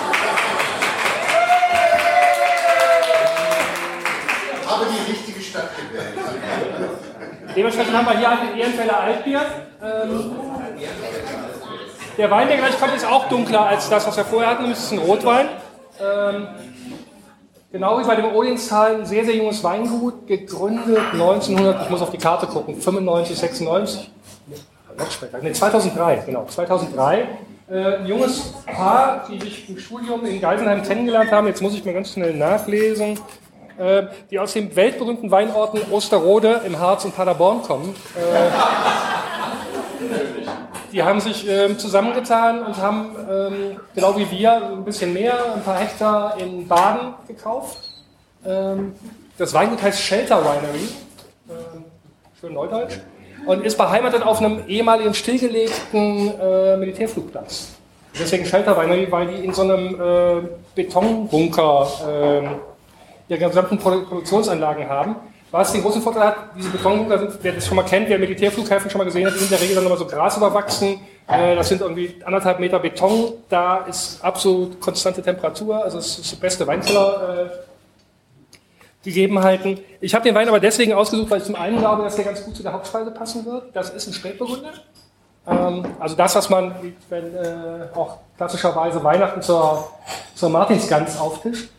Habe 4.66 4.84
die 4.84 5.10
richtige 5.10 5.40
Stadt 5.40 5.70
gewählt. 5.74 6.90
Dementsprechend 7.56 7.96
haben 7.96 8.06
wir 8.06 8.18
hier 8.18 8.28
halt 8.28 8.40
ein 8.40 8.58
Ehrenfelder 8.58 9.00
Altbier. 9.00 9.40
Ähm, 9.82 10.49
der 12.16 12.30
Wein, 12.30 12.48
der 12.48 12.56
gleich 12.58 12.78
kommt, 12.78 12.94
ist 12.94 13.06
auch 13.06 13.28
dunkler 13.28 13.66
als 13.66 13.88
das, 13.88 14.06
was 14.06 14.16
wir 14.16 14.24
vorher 14.24 14.50
hatten. 14.50 14.68
Das 14.68 14.84
ist 14.84 14.92
ein 14.92 14.98
Rotwein. 14.98 15.48
Ähm, 16.00 16.48
genau 17.72 17.98
wie 17.98 18.04
bei 18.04 18.16
dem 18.16 18.26
Odinstal, 18.26 18.96
ein 18.96 19.06
sehr, 19.06 19.24
sehr 19.24 19.36
junges 19.36 19.62
Weingut, 19.62 20.26
gegründet 20.26 20.98
1900, 21.12 21.82
ich 21.84 21.90
muss 21.90 22.02
auf 22.02 22.10
die 22.10 22.18
Karte 22.18 22.46
gucken, 22.46 22.76
95, 22.80 23.38
96. 23.38 24.10
Noch 24.98 25.10
später, 25.10 25.38
nee, 25.38 25.52
2003, 25.52 26.24
genau, 26.26 26.44
2003. 26.46 27.28
Äh, 27.70 27.96
ein 27.98 28.06
junges 28.06 28.52
Paar, 28.66 29.26
die 29.30 29.40
sich 29.40 29.68
im 29.70 29.78
Studium 29.78 30.24
in 30.26 30.40
Geisenheim 30.40 30.82
kennengelernt 30.82 31.30
haben. 31.30 31.46
Jetzt 31.46 31.62
muss 31.62 31.74
ich 31.74 31.84
mir 31.84 31.92
ganz 31.92 32.12
schnell 32.12 32.34
nachlesen. 32.34 33.18
Äh, 33.78 34.08
die 34.30 34.38
aus 34.38 34.52
den 34.52 34.76
weltberühmten 34.76 35.30
Weinorten 35.30 35.80
Osterode 35.90 36.60
im 36.66 36.78
Harz 36.78 37.06
und 37.06 37.16
Paderborn 37.16 37.62
kommen. 37.62 37.94
Äh, 38.14 38.50
die 40.92 41.02
haben 41.02 41.20
sich 41.20 41.48
ähm, 41.48 41.78
zusammengetan 41.78 42.62
und 42.62 42.76
haben, 42.76 43.16
ähm, 43.30 43.80
genau 43.94 44.16
wie 44.16 44.30
wir, 44.30 44.52
ein 44.52 44.84
bisschen 44.84 45.12
mehr, 45.12 45.54
ein 45.54 45.62
paar 45.62 45.78
Hektar 45.78 46.38
in 46.38 46.66
Baden 46.66 47.14
gekauft. 47.26 47.78
Ähm, 48.44 48.94
das 49.38 49.54
Weingut 49.54 49.82
heißt 49.82 50.00
Shelter 50.00 50.42
Winery, 50.42 50.88
ähm, 51.48 51.84
schön 52.40 52.54
neudeutsch, 52.54 52.98
und 53.46 53.64
ist 53.64 53.78
beheimatet 53.78 54.22
auf 54.22 54.40
einem 54.40 54.66
ehemaligen 54.66 55.14
stillgelegten 55.14 56.38
äh, 56.40 56.76
Militärflugplatz. 56.76 57.72
Deswegen 58.18 58.44
Shelter 58.44 58.76
Winery, 58.76 59.10
weil 59.10 59.28
die 59.28 59.44
in 59.44 59.52
so 59.54 59.62
einem 59.62 59.94
äh, 60.00 60.48
Betonbunker 60.74 61.88
äh, 62.08 63.32
ihre 63.32 63.46
gesamten 63.48 63.78
Produktionsanlagen 63.78 64.88
haben. 64.88 65.16
Was 65.50 65.72
den 65.72 65.82
großen 65.82 66.00
Vorteil 66.00 66.22
hat, 66.22 66.36
diese 66.56 66.70
Betonbunker 66.70 67.18
sind, 67.18 67.32
wer 67.42 67.52
das 67.52 67.66
schon 67.66 67.76
mal 67.76 67.82
kennt, 67.82 68.08
wer 68.08 68.18
Militärflughäfen 68.18 68.88
schon 68.88 68.98
mal 68.98 69.04
gesehen 69.04 69.26
hat, 69.26 69.34
die 69.34 69.38
sind 69.38 69.50
in 69.50 69.56
der 69.56 69.60
Regel 69.60 69.74
dann 69.74 69.86
immer 69.86 69.96
so 69.96 70.06
grasüberwachsen. 70.06 71.00
Äh, 71.26 71.56
das 71.56 71.68
sind 71.68 71.80
irgendwie 71.80 72.14
anderthalb 72.24 72.60
Meter 72.60 72.78
Beton. 72.78 73.32
Da 73.48 73.78
ist 73.78 74.22
absolut 74.22 74.80
konstante 74.80 75.22
Temperatur. 75.22 75.82
Also 75.82 75.98
es 75.98 76.18
ist 76.18 76.32
die 76.32 76.36
beste 76.36 76.66
Weinkeller. 76.66 77.46
Äh, 77.46 77.70
Gegebenheiten. 79.02 79.80
Ich 80.00 80.14
habe 80.14 80.24
den 80.24 80.34
Wein 80.34 80.48
aber 80.48 80.60
deswegen 80.60 80.92
ausgesucht, 80.92 81.30
weil 81.30 81.38
ich 81.38 81.44
zum 81.44 81.54
einen 81.54 81.78
glaube, 81.78 82.02
dass 82.02 82.16
der 82.16 82.26
ganz 82.26 82.44
gut 82.44 82.54
zu 82.54 82.62
der 82.62 82.72
Hauptspeise 82.72 83.10
passen 83.10 83.46
wird. 83.46 83.74
Das 83.74 83.90
ist 83.90 84.06
ein 84.06 84.12
Spätburgunder. 84.12 84.72
Ähm, 85.46 85.86
also 85.98 86.16
das, 86.16 86.34
was 86.34 86.50
man 86.50 86.74
wenn, 87.08 87.34
äh, 87.34 87.88
auch 87.94 88.18
klassischerweise 88.36 89.02
Weihnachten 89.02 89.40
zur, 89.40 89.90
zur 90.34 90.50
Martinsgans 90.50 91.18
auftischt. 91.18 91.70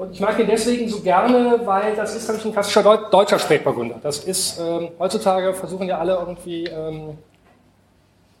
Und 0.00 0.12
ich 0.12 0.20
mag 0.20 0.38
ihn 0.38 0.46
deswegen 0.46 0.88
so 0.88 1.00
gerne, 1.00 1.60
weil 1.66 1.94
das 1.94 2.16
ist 2.16 2.26
nämlich 2.26 2.46
ein 2.46 2.52
klassischer 2.54 2.82
Deut 2.82 3.12
deutscher 3.12 3.38
Spätburgunder. 3.38 3.96
Das 4.02 4.24
ist, 4.24 4.58
ähm, 4.58 4.88
heutzutage 4.98 5.52
versuchen 5.52 5.86
ja 5.86 5.98
alle 5.98 6.14
irgendwie 6.14 6.64
ähm, 6.64 7.18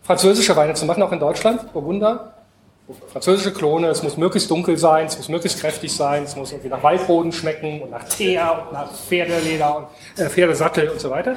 französische 0.00 0.56
Weine 0.56 0.72
zu 0.72 0.86
machen, 0.86 1.02
auch 1.02 1.12
in 1.12 1.20
Deutschland, 1.20 1.70
Burgunder. 1.74 2.32
Französische 3.12 3.52
Klone, 3.52 3.88
es 3.88 4.02
muss 4.02 4.16
möglichst 4.16 4.50
dunkel 4.50 4.78
sein, 4.78 5.04
es 5.04 5.18
muss 5.18 5.28
möglichst 5.28 5.60
kräftig 5.60 5.94
sein, 5.94 6.22
es 6.22 6.34
muss 6.34 6.50
irgendwie 6.50 6.70
nach 6.70 6.82
Waldboden 6.82 7.30
schmecken 7.30 7.82
und 7.82 7.90
nach 7.90 8.04
Teer 8.04 8.64
und 8.66 8.72
nach 8.72 8.90
Pferdeleder 8.94 9.76
und 9.76 10.18
äh, 10.18 10.30
Pferdesattel 10.30 10.88
und 10.88 10.98
so 10.98 11.10
weiter. 11.10 11.36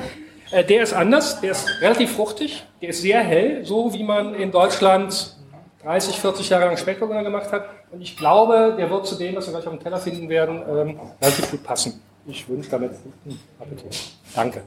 Äh, 0.52 0.64
der 0.64 0.84
ist 0.84 0.94
anders, 0.94 1.42
der 1.42 1.52
ist 1.52 1.68
relativ 1.82 2.16
fruchtig, 2.16 2.64
der 2.82 2.90
ist 2.92 3.02
sehr 3.02 3.20
hell, 3.20 3.66
so 3.66 3.94
wie 3.94 4.04
man 4.04 4.36
in 4.36 4.54
Deutschland 4.54 5.36
30, 5.84 6.20
40 6.20 6.50
Jahre 6.50 6.66
lang 6.66 6.78
Spätburgunder 6.78 7.24
gemacht 7.24 7.52
hat. 7.52 7.66
Und 7.92 8.02
ich 8.02 8.16
glaube, 8.16 8.76
der 8.78 8.90
wird 8.90 9.06
zu 9.06 9.16
dem, 9.16 9.36
was 9.36 9.48
wir 9.48 9.54
gleich 9.54 9.68
auf 9.68 9.74
dem 9.74 9.84
Teller 9.84 9.98
finden 9.98 10.30
werden, 10.30 10.62
ähm, 10.68 11.00
relativ 11.22 11.52
gut 11.52 11.64
passen. 11.64 12.02
Ich 12.26 12.48
wünsche 12.48 12.70
damit 12.70 12.92
guten 13.04 13.40
Appetit. 13.60 14.14
Danke. 14.34 14.64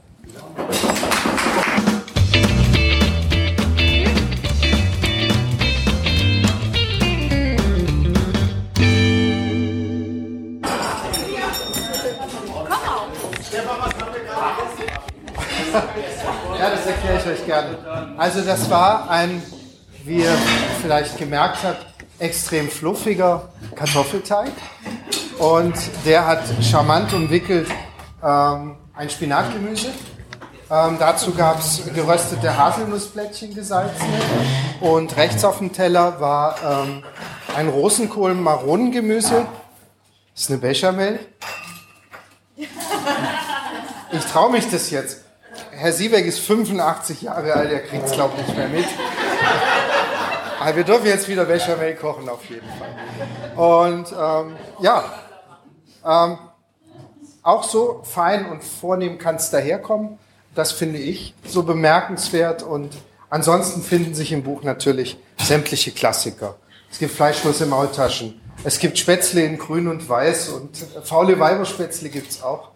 Ja, 16.58 16.70
das 16.70 16.86
erkläre 16.86 17.18
ich 17.18 17.26
euch 17.26 17.46
gerne. 17.46 17.76
Also 18.18 18.42
das 18.42 18.68
war 18.70 19.10
ein, 19.10 19.42
wie 20.06 20.18
ihr 20.22 20.38
vielleicht 20.80 21.18
gemerkt 21.18 21.64
habt, 21.64 21.84
extrem 22.18 22.68
fluffiger 22.70 23.48
Kartoffelteig. 23.74 24.52
Und 25.38 25.74
der 26.04 26.26
hat 26.26 26.42
charmant 26.62 27.12
umwickelt 27.12 27.68
ähm, 28.22 28.76
ein 28.94 29.10
Spinatgemüse. 29.10 29.88
Ähm, 30.70 30.96
dazu 30.98 31.32
gab 31.34 31.58
es 31.58 31.82
geröstete 31.94 32.56
Haselnussplättchen 32.56 33.54
gesalzene. 33.54 34.18
Und 34.80 35.16
rechts 35.16 35.44
auf 35.44 35.58
dem 35.58 35.72
Teller 35.72 36.20
war 36.20 36.56
ähm, 36.64 37.02
ein 37.56 37.68
Rosenkohl-Maronengemüse. 37.68 39.46
Das 40.34 40.42
ist 40.42 40.50
eine 40.50 40.58
Bechamel. 40.58 41.20
Ich 42.56 44.24
traue 44.32 44.50
mich 44.52 44.70
das 44.70 44.90
jetzt. 44.90 45.22
Herr 45.72 45.92
Siebeck 45.92 46.24
ist 46.26 46.40
85 46.40 47.22
Jahre 47.22 47.52
alt, 47.52 47.70
er 47.70 47.80
kriegt 47.80 48.06
es, 48.06 48.12
glaube 48.12 48.34
ich, 48.40 48.46
nicht 48.46 48.56
mehr 48.56 48.68
mit. 48.68 48.86
Aber 50.66 50.74
wir 50.74 50.82
dürfen 50.82 51.06
jetzt 51.06 51.28
wieder 51.28 51.44
Bechamel 51.44 51.94
kochen, 51.94 52.28
auf 52.28 52.44
jeden 52.46 52.66
Fall. 52.66 53.56
Und 53.56 54.10
ähm, 54.10 54.56
ja, 54.80 55.04
ähm, 56.04 56.38
auch 57.44 57.62
so 57.62 58.00
fein 58.02 58.50
und 58.50 58.64
vornehm 58.64 59.16
kann 59.16 59.36
es 59.36 59.50
daherkommen. 59.50 60.18
Das 60.56 60.72
finde 60.72 60.98
ich 60.98 61.36
so 61.46 61.62
bemerkenswert. 61.62 62.64
Und 62.64 62.96
ansonsten 63.30 63.80
finden 63.80 64.16
sich 64.16 64.32
im 64.32 64.42
Buch 64.42 64.64
natürlich 64.64 65.16
sämtliche 65.38 65.92
Klassiker. 65.92 66.56
Es 66.90 66.98
gibt 66.98 67.12
Fleischwurst 67.12 67.60
in 67.60 67.68
Maultaschen. 67.68 68.40
Es 68.64 68.80
gibt 68.80 68.98
Spätzle 68.98 69.42
in 69.42 69.58
grün 69.58 69.86
und 69.86 70.08
weiß 70.08 70.48
und 70.48 70.76
faule 71.04 71.38
Weiberspätzle 71.38 72.08
gibt's 72.08 72.42
auch. 72.42 72.70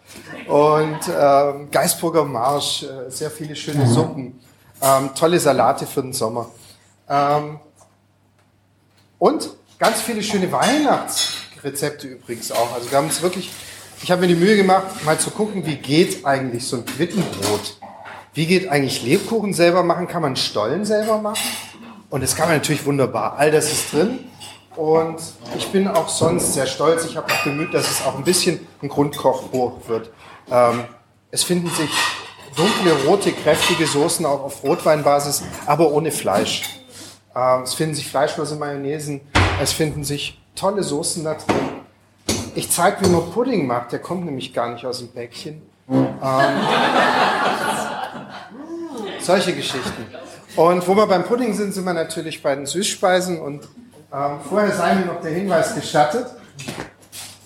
Und 0.47 0.99
ähm, 1.13 1.69
Geisburger 1.69 2.23
Marsch, 2.23 2.83
äh, 2.83 3.11
sehr 3.11 3.31
viele 3.31 3.53
schöne 3.57 3.85
Suppen, 3.85 4.39
ähm, 4.81 5.09
tolle 5.13 5.41
Salate 5.41 5.85
für 5.85 6.01
den 6.01 6.13
Sommer. 6.13 6.49
Ähm, 7.09 7.59
und 9.21 9.51
ganz 9.77 10.01
viele 10.01 10.23
schöne 10.23 10.51
Weihnachtsrezepte 10.51 12.07
übrigens 12.07 12.51
auch. 12.51 12.73
Also 12.73 12.89
wir 12.89 12.97
haben 12.97 13.05
uns 13.05 13.21
wirklich, 13.21 13.51
ich 14.01 14.09
habe 14.09 14.21
mir 14.21 14.27
die 14.27 14.35
Mühe 14.35 14.57
gemacht, 14.57 15.05
mal 15.05 15.19
zu 15.19 15.29
gucken, 15.29 15.63
wie 15.63 15.75
geht 15.75 16.25
eigentlich 16.25 16.65
so 16.65 16.77
ein 16.77 16.85
Quittenbrot. 16.87 17.77
Wie 18.33 18.47
geht 18.47 18.69
eigentlich 18.69 19.03
Lebkuchen 19.03 19.53
selber 19.53 19.83
machen? 19.83 20.07
Kann 20.07 20.23
man 20.23 20.35
Stollen 20.35 20.85
selber 20.85 21.19
machen? 21.19 21.37
Und 22.09 22.23
das 22.23 22.35
kann 22.35 22.47
man 22.47 22.57
natürlich 22.57 22.83
wunderbar. 22.83 23.37
All 23.37 23.51
das 23.51 23.71
ist 23.71 23.93
drin. 23.93 24.21
Und 24.75 25.21
ich 25.55 25.67
bin 25.67 25.87
auch 25.87 26.09
sonst 26.09 26.55
sehr 26.55 26.65
stolz. 26.65 27.05
Ich 27.05 27.15
habe 27.15 27.31
mich 27.31 27.43
bemüht, 27.43 27.75
dass 27.75 27.91
es 27.91 28.03
auch 28.03 28.17
ein 28.17 28.23
bisschen 28.23 28.65
ein 28.81 28.89
Grundkochbuch 28.89 29.87
wird. 29.87 30.09
Ähm, 30.49 30.85
es 31.29 31.43
finden 31.43 31.69
sich 31.69 31.91
dunkle, 32.55 33.05
rote, 33.05 33.31
kräftige 33.33 33.85
Soßen 33.85 34.25
auch 34.25 34.41
auf 34.41 34.63
Rotweinbasis, 34.63 35.43
aber 35.67 35.91
ohne 35.91 36.09
Fleisch. 36.09 36.80
Ähm, 37.35 37.63
es 37.63 37.73
finden 37.73 37.95
sich 37.95 38.09
fleischlose 38.09 38.55
Mayonnaisen. 38.55 39.21
Es 39.61 39.71
finden 39.71 40.03
sich 40.03 40.41
tolle 40.55 40.83
Soßen 40.83 41.23
da 41.23 41.35
drin. 41.35 41.55
Ich 42.55 42.69
zeige, 42.69 43.05
wie 43.05 43.09
man 43.09 43.31
Pudding 43.31 43.65
macht. 43.65 43.91
Der 43.91 43.99
kommt 43.99 44.25
nämlich 44.25 44.53
gar 44.53 44.71
nicht 44.71 44.85
aus 44.85 44.99
dem 44.99 45.09
Päckchen. 45.09 45.61
Ähm, 45.89 46.07
solche 49.19 49.53
Geschichten. 49.53 50.05
Und 50.55 50.87
wo 50.87 50.95
wir 50.95 51.07
beim 51.07 51.23
Pudding 51.23 51.53
sind, 51.53 51.73
sind 51.73 51.85
wir 51.85 51.93
natürlich 51.93 52.41
bei 52.41 52.55
den 52.55 52.65
Süßspeisen. 52.65 53.39
Und 53.39 53.67
ähm, 54.13 54.39
vorher 54.47 54.71
sei 54.71 54.95
mir 54.95 55.05
noch 55.05 55.21
der 55.21 55.31
Hinweis 55.31 55.75
gestattet. 55.75 56.27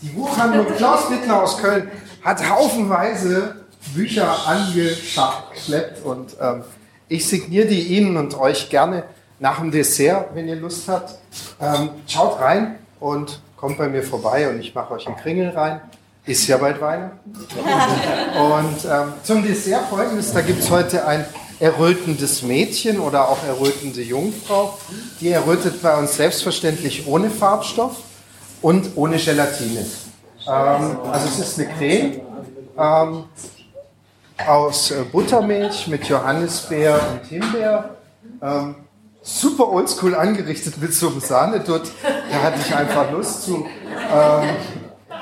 Die 0.01 0.07
Buchhandlung 0.07 0.67
Klaus 0.75 1.09
Wittler 1.09 1.43
aus 1.43 1.57
Köln 1.57 1.89
hat 2.23 2.49
haufenweise 2.49 3.65
Bücher 3.93 4.35
angeschleppt 4.47 6.03
und 6.03 6.35
ähm, 6.41 6.63
ich 7.07 7.27
signiere 7.27 7.67
die 7.67 7.95
Ihnen 7.95 8.17
und 8.17 8.37
euch 8.37 8.69
gerne 8.69 9.03
nach 9.39 9.59
dem 9.59 9.71
Dessert, 9.71 10.29
wenn 10.33 10.47
ihr 10.47 10.55
Lust 10.55 10.87
habt. 10.87 11.15
Ähm, 11.61 11.89
schaut 12.07 12.39
rein 12.39 12.79
und 12.99 13.41
kommt 13.57 13.77
bei 13.77 13.87
mir 13.87 14.03
vorbei 14.03 14.49
und 14.49 14.59
ich 14.59 14.73
mache 14.73 14.93
euch 14.93 15.07
einen 15.07 15.17
Kringel 15.17 15.49
rein. 15.49 15.81
Ist 16.25 16.47
ja 16.47 16.57
bald 16.57 16.81
Weihnachten. 16.81 17.19
Und 17.35 18.85
ähm, 18.91 19.13
zum 19.21 19.43
Dessert 19.43 19.87
folgendes, 19.91 20.33
da 20.33 20.41
gibt 20.41 20.59
es 20.59 20.71
heute 20.71 21.05
ein 21.05 21.23
errötendes 21.59 22.41
Mädchen 22.41 22.99
oder 22.99 23.29
auch 23.29 23.43
errötende 23.45 24.01
Jungfrau. 24.01 24.75
Die 25.21 25.29
errötet 25.29 25.83
bei 25.83 25.95
uns 25.95 26.17
selbstverständlich 26.17 27.05
ohne 27.05 27.29
Farbstoff 27.29 27.97
und 28.63 28.89
ohne 28.95 29.17
Gelatine. 29.17 29.85
Ähm, 30.47 30.97
also 31.11 31.27
es 31.27 31.39
ist 31.39 31.59
eine 31.59 31.69
Creme 31.73 32.21
ähm, 32.77 33.23
aus 34.47 34.91
äh, 34.91 35.03
Buttermilch 35.11 35.87
mit 35.87 36.05
Johannisbeer 36.05 36.99
und 37.11 37.29
Himbeer. 37.29 37.95
Ähm, 38.41 38.75
super 39.25 39.71
oldschool 39.71 40.15
angerichtet 40.15 40.77
mit 40.77 40.93
so 40.93 41.09
einem 41.09 41.19
Sahnedutt. 41.19 41.91
Da 42.31 42.43
hatte 42.43 42.59
ich 42.63 42.73
einfach 42.73 43.11
Lust 43.11 43.41
zu. 43.41 43.65
Ähm, 44.13 44.49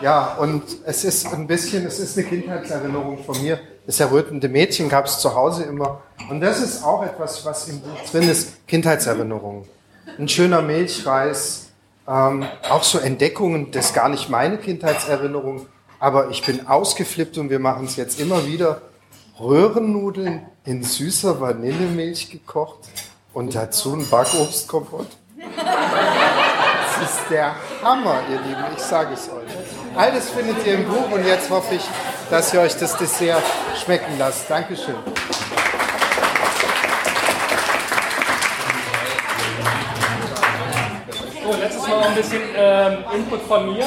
ja, 0.01 0.35
und 0.35 0.63
es 0.85 1.05
ist 1.05 1.33
ein 1.33 1.47
bisschen, 1.47 1.85
es 1.85 1.99
ist 1.99 2.17
eine 2.17 2.27
Kindheitserinnerung 2.27 3.23
von 3.23 3.41
mir. 3.41 3.59
Das 3.85 3.99
errötende 4.01 4.49
Mädchen 4.49 4.89
gab 4.89 5.05
es 5.05 5.19
zu 5.19 5.33
Hause 5.33 5.63
immer. 5.63 6.01
Und 6.29 6.41
das 6.41 6.61
ist 6.61 6.83
auch 6.83 7.03
etwas, 7.03 7.45
was 7.45 7.69
im 7.69 7.79
Buch 7.79 7.99
drin 8.11 8.29
ist, 8.29 8.67
Kindheitserinnerungen. 8.67 9.63
Ein 10.19 10.27
schöner 10.27 10.61
Milchreis, 10.61 11.67
ähm, 12.07 12.45
auch 12.69 12.83
so 12.83 12.99
Entdeckungen, 12.99 13.71
das 13.71 13.87
ist 13.87 13.93
gar 13.93 14.09
nicht 14.09 14.29
meine 14.29 14.57
Kindheitserinnerung, 14.57 15.65
aber 15.99 16.29
ich 16.29 16.45
bin 16.45 16.67
ausgeflippt 16.67 17.37
und 17.37 17.49
wir 17.49 17.59
machen 17.59 17.85
es 17.85 17.95
jetzt 17.95 18.19
immer 18.19 18.45
wieder. 18.45 18.81
Röhrennudeln 19.39 20.45
in 20.65 20.83
süßer 20.83 21.39
Vanillemilch 21.39 22.29
gekocht 22.29 22.89
und 23.33 23.55
dazu 23.55 23.95
ein 23.95 24.07
Backobstkompott. 24.09 25.07
Das 25.55 27.09
ist 27.09 27.29
der 27.29 27.55
Hammer, 27.83 28.21
ihr 28.29 28.39
Lieben, 28.41 28.63
ich 28.75 28.81
sage 28.81 29.13
es 29.13 29.29
euch. 29.29 29.49
Alles 29.95 30.29
findet 30.29 30.65
ihr 30.65 30.75
im 30.75 30.87
Buch 30.87 31.11
und 31.11 31.25
jetzt 31.25 31.49
hoffe 31.49 31.75
ich, 31.75 31.81
dass 32.29 32.53
ihr 32.53 32.61
euch 32.61 32.77
das 32.77 32.97
Dessert 32.97 33.43
schmecken 33.83 34.17
lasst. 34.17 34.49
Dankeschön. 34.49 34.95
So, 41.43 41.59
letztes 41.59 41.87
Mal 41.87 41.99
noch 41.99 42.09
ein 42.09 42.15
bisschen 42.15 42.41
ähm, 42.55 42.97
Input 43.15 43.41
von 43.41 43.73
mir. 43.73 43.85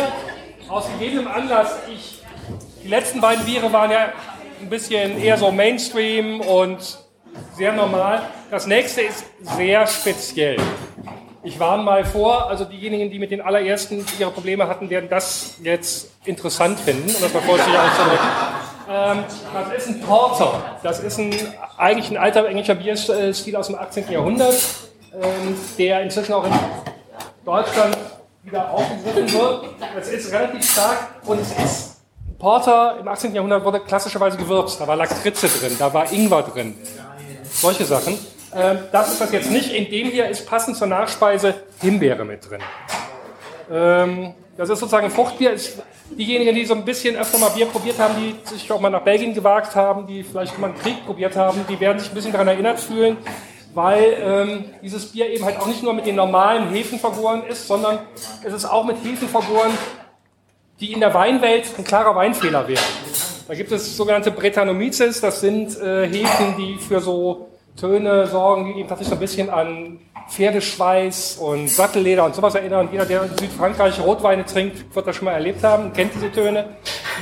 Aus 0.68 0.84
gegebenem 0.98 1.28
Anlass, 1.28 1.78
ich, 1.88 2.22
die 2.82 2.88
letzten 2.88 3.20
beiden 3.20 3.44
Biere 3.44 3.72
waren 3.72 3.90
ja 3.90 4.12
ein 4.60 4.68
bisschen 4.68 5.18
eher 5.18 5.38
so 5.38 5.52
Mainstream 5.52 6.40
und 6.40 6.98
sehr 7.56 7.72
normal. 7.72 8.22
Das 8.50 8.66
nächste 8.66 9.02
ist 9.02 9.24
sehr 9.40 9.86
speziell. 9.86 10.56
Ich 11.42 11.60
warne 11.60 11.82
mal 11.82 12.04
vor, 12.04 12.48
also 12.48 12.64
diejenigen, 12.64 13.10
die 13.10 13.18
mit 13.18 13.30
den 13.30 13.40
allerersten 13.40 14.04
ihre 14.18 14.30
Probleme 14.30 14.66
hatten, 14.66 14.90
werden 14.90 15.08
das 15.08 15.54
jetzt 15.62 16.10
interessant 16.24 16.78
finden, 16.80 17.08
um 17.08 17.22
das 17.22 17.32
mal 17.32 17.42
vorsichtig 17.42 17.78
auszudrücken. 17.78 18.26
Ähm, 18.88 19.24
das 19.54 19.78
ist 19.78 19.88
ein 19.88 20.00
Porter. 20.00 20.78
Das 20.82 21.00
ist 21.00 21.18
ein, 21.18 21.34
eigentlich 21.76 22.10
ein 22.10 22.16
alter 22.16 22.48
englischer 22.48 22.74
Bierstil 22.74 23.56
aus 23.56 23.68
dem 23.68 23.76
18. 23.76 24.10
Jahrhundert, 24.10 24.56
ähm, 25.14 25.56
der 25.78 26.02
inzwischen 26.02 26.32
auch 26.32 26.44
in 26.44 26.52
Deutschland 27.44 27.96
wieder 28.42 28.70
aufgegriffen 28.70 29.32
wird. 29.32 29.64
Das 29.96 30.08
ist 30.08 30.32
relativ 30.32 30.70
stark 30.70 30.98
und 31.26 31.40
es 31.40 31.50
ist 31.52 31.96
Porter 32.38 32.98
im 33.00 33.08
18. 33.08 33.34
Jahrhundert 33.34 33.64
wurde 33.64 33.80
klassischerweise 33.80 34.36
gewürzt. 34.36 34.80
Da 34.80 34.86
war 34.86 34.96
Lakritze 34.96 35.48
drin, 35.48 35.76
da 35.78 35.92
war 35.92 36.12
Ingwer 36.12 36.42
drin. 36.42 36.74
Solche 37.56 37.84
Sachen. 37.84 38.18
Ähm, 38.54 38.78
das 38.92 39.12
ist 39.12 39.20
das 39.20 39.32
jetzt 39.32 39.50
nicht. 39.50 39.72
In 39.72 39.90
dem 39.90 40.08
hier 40.08 40.28
ist 40.28 40.46
passend 40.46 40.76
zur 40.76 40.86
Nachspeise 40.86 41.54
Himbeere 41.80 42.24
mit 42.24 42.48
drin. 42.48 42.60
Ähm, 43.70 44.34
das 44.56 44.68
ist 44.68 44.78
sozusagen 44.78 45.06
ein 45.06 45.10
Fruchtbier. 45.10 45.52
Ist 45.52 45.78
diejenigen, 46.10 46.54
die 46.54 46.64
so 46.64 46.74
ein 46.74 46.84
bisschen 46.84 47.16
öfter 47.16 47.38
mal 47.38 47.48
Bier 47.50 47.66
probiert 47.66 47.98
haben, 47.98 48.14
die 48.16 48.48
sich 48.48 48.70
auch 48.70 48.80
mal 48.80 48.90
nach 48.90 49.02
Belgien 49.02 49.34
gewagt 49.34 49.74
haben, 49.74 50.06
die 50.06 50.22
vielleicht 50.22 50.58
mal 50.58 50.68
einen 50.68 50.78
Krieg 50.78 51.04
probiert 51.04 51.36
haben, 51.36 51.64
die 51.68 51.80
werden 51.80 51.98
sich 51.98 52.10
ein 52.10 52.14
bisschen 52.14 52.32
daran 52.32 52.48
erinnert 52.48 52.78
fühlen, 52.78 53.16
weil 53.74 54.16
ähm, 54.20 54.64
dieses 54.82 55.12
Bier 55.12 55.28
eben 55.30 55.44
halt 55.44 55.58
auch 55.58 55.66
nicht 55.66 55.82
nur 55.82 55.92
mit 55.92 56.06
den 56.06 56.14
normalen 56.14 56.70
Hefen 56.70 56.98
vergoren 56.98 57.42
ist, 57.48 57.66
sondern 57.66 57.98
es 58.44 58.52
ist 58.52 58.64
auch 58.64 58.84
mit 58.84 58.96
Hefen 59.02 59.28
vergoren, 59.28 59.72
die 60.80 60.92
in 60.92 61.00
der 61.00 61.12
Weinwelt 61.12 61.64
ein 61.76 61.84
klarer 61.84 62.14
Weinfehler 62.14 62.68
wären. 62.68 62.84
Da 63.48 63.54
gibt 63.54 63.70
es 63.70 63.96
sogenannte 63.96 64.32
Brettanomyces, 64.32 65.20
das 65.20 65.40
sind 65.40 65.80
äh, 65.80 66.08
Hefen, 66.08 66.56
die 66.58 66.78
für 66.78 67.00
so 67.00 67.48
Töne 67.76 68.26
sorgen, 68.26 68.64
die 68.66 68.80
eben 68.80 68.88
tatsächlich 68.88 69.08
so 69.10 69.14
ein 69.14 69.20
bisschen 69.20 69.50
an 69.50 70.00
Pferdeschweiß 70.30 71.36
und 71.36 71.68
Sattelleder 71.68 72.24
und 72.24 72.34
sowas 72.34 72.56
erinnern. 72.56 72.88
Jeder, 72.90 73.04
der 73.04 73.22
in 73.22 73.38
Südfrankreich 73.38 74.00
Rotweine 74.00 74.44
trinkt, 74.44 74.92
wird 74.94 75.06
das 75.06 75.14
schon 75.14 75.26
mal 75.26 75.32
erlebt 75.32 75.62
haben, 75.62 75.92
kennt 75.92 76.12
diese 76.14 76.32
Töne. 76.32 76.76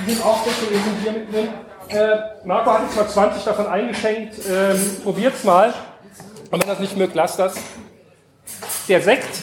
Die 0.07 0.13
sind 0.13 0.25
auch 0.25 0.47
in 0.47 0.53
diesem 0.69 0.95
Bier 1.03 1.13
mit 1.13 1.33
drin. 1.33 1.49
Äh, 1.89 2.47
Marco 2.47 2.73
hat 2.73 2.83
jetzt 2.85 2.97
mal 2.97 3.09
20 3.09 3.45
davon 3.45 3.67
eingeschenkt. 3.67 4.35
Ähm, 4.49 4.97
probiert's 5.03 5.45
mal. 5.45 5.75
Und 6.51 6.63
wenn 6.63 6.69
das 6.69 6.79
nicht 6.79 6.97
mögt, 6.97 7.15
lasst 7.15 7.39
das. 7.39 7.57
Der 8.89 9.03
Sekt, 9.03 9.43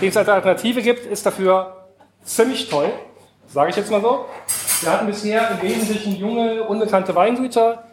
den 0.00 0.10
es 0.10 0.16
als 0.16 0.28
Alternative 0.28 0.82
gibt, 0.82 1.04
ist 1.06 1.26
dafür 1.26 1.88
ziemlich 2.22 2.68
toll. 2.68 2.92
Sage 3.48 3.70
ich 3.70 3.76
jetzt 3.76 3.90
mal 3.90 4.00
so. 4.00 4.26
Wir 4.82 4.92
hatten 4.92 5.06
bisher 5.06 5.50
im 5.50 5.62
Wesentlichen 5.62 6.16
junge, 6.16 6.62
unbekannte 6.64 7.14
Weingüter. 7.14 7.84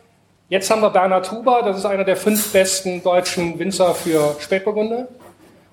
Jetzt 0.50 0.69
haben 0.69 0.82
wir 0.82 0.89
Bernhard 0.89 1.32
Huber, 1.32 1.62
das 1.63 1.78
ist 1.78 1.86
einer 1.86 2.04
der 2.04 2.17
fünf 2.17 2.52
besten 2.52 3.02
deutschen 3.02 3.58
Winzer 3.58 3.96
für 3.96 4.36
Spätburgunder. 4.39 5.08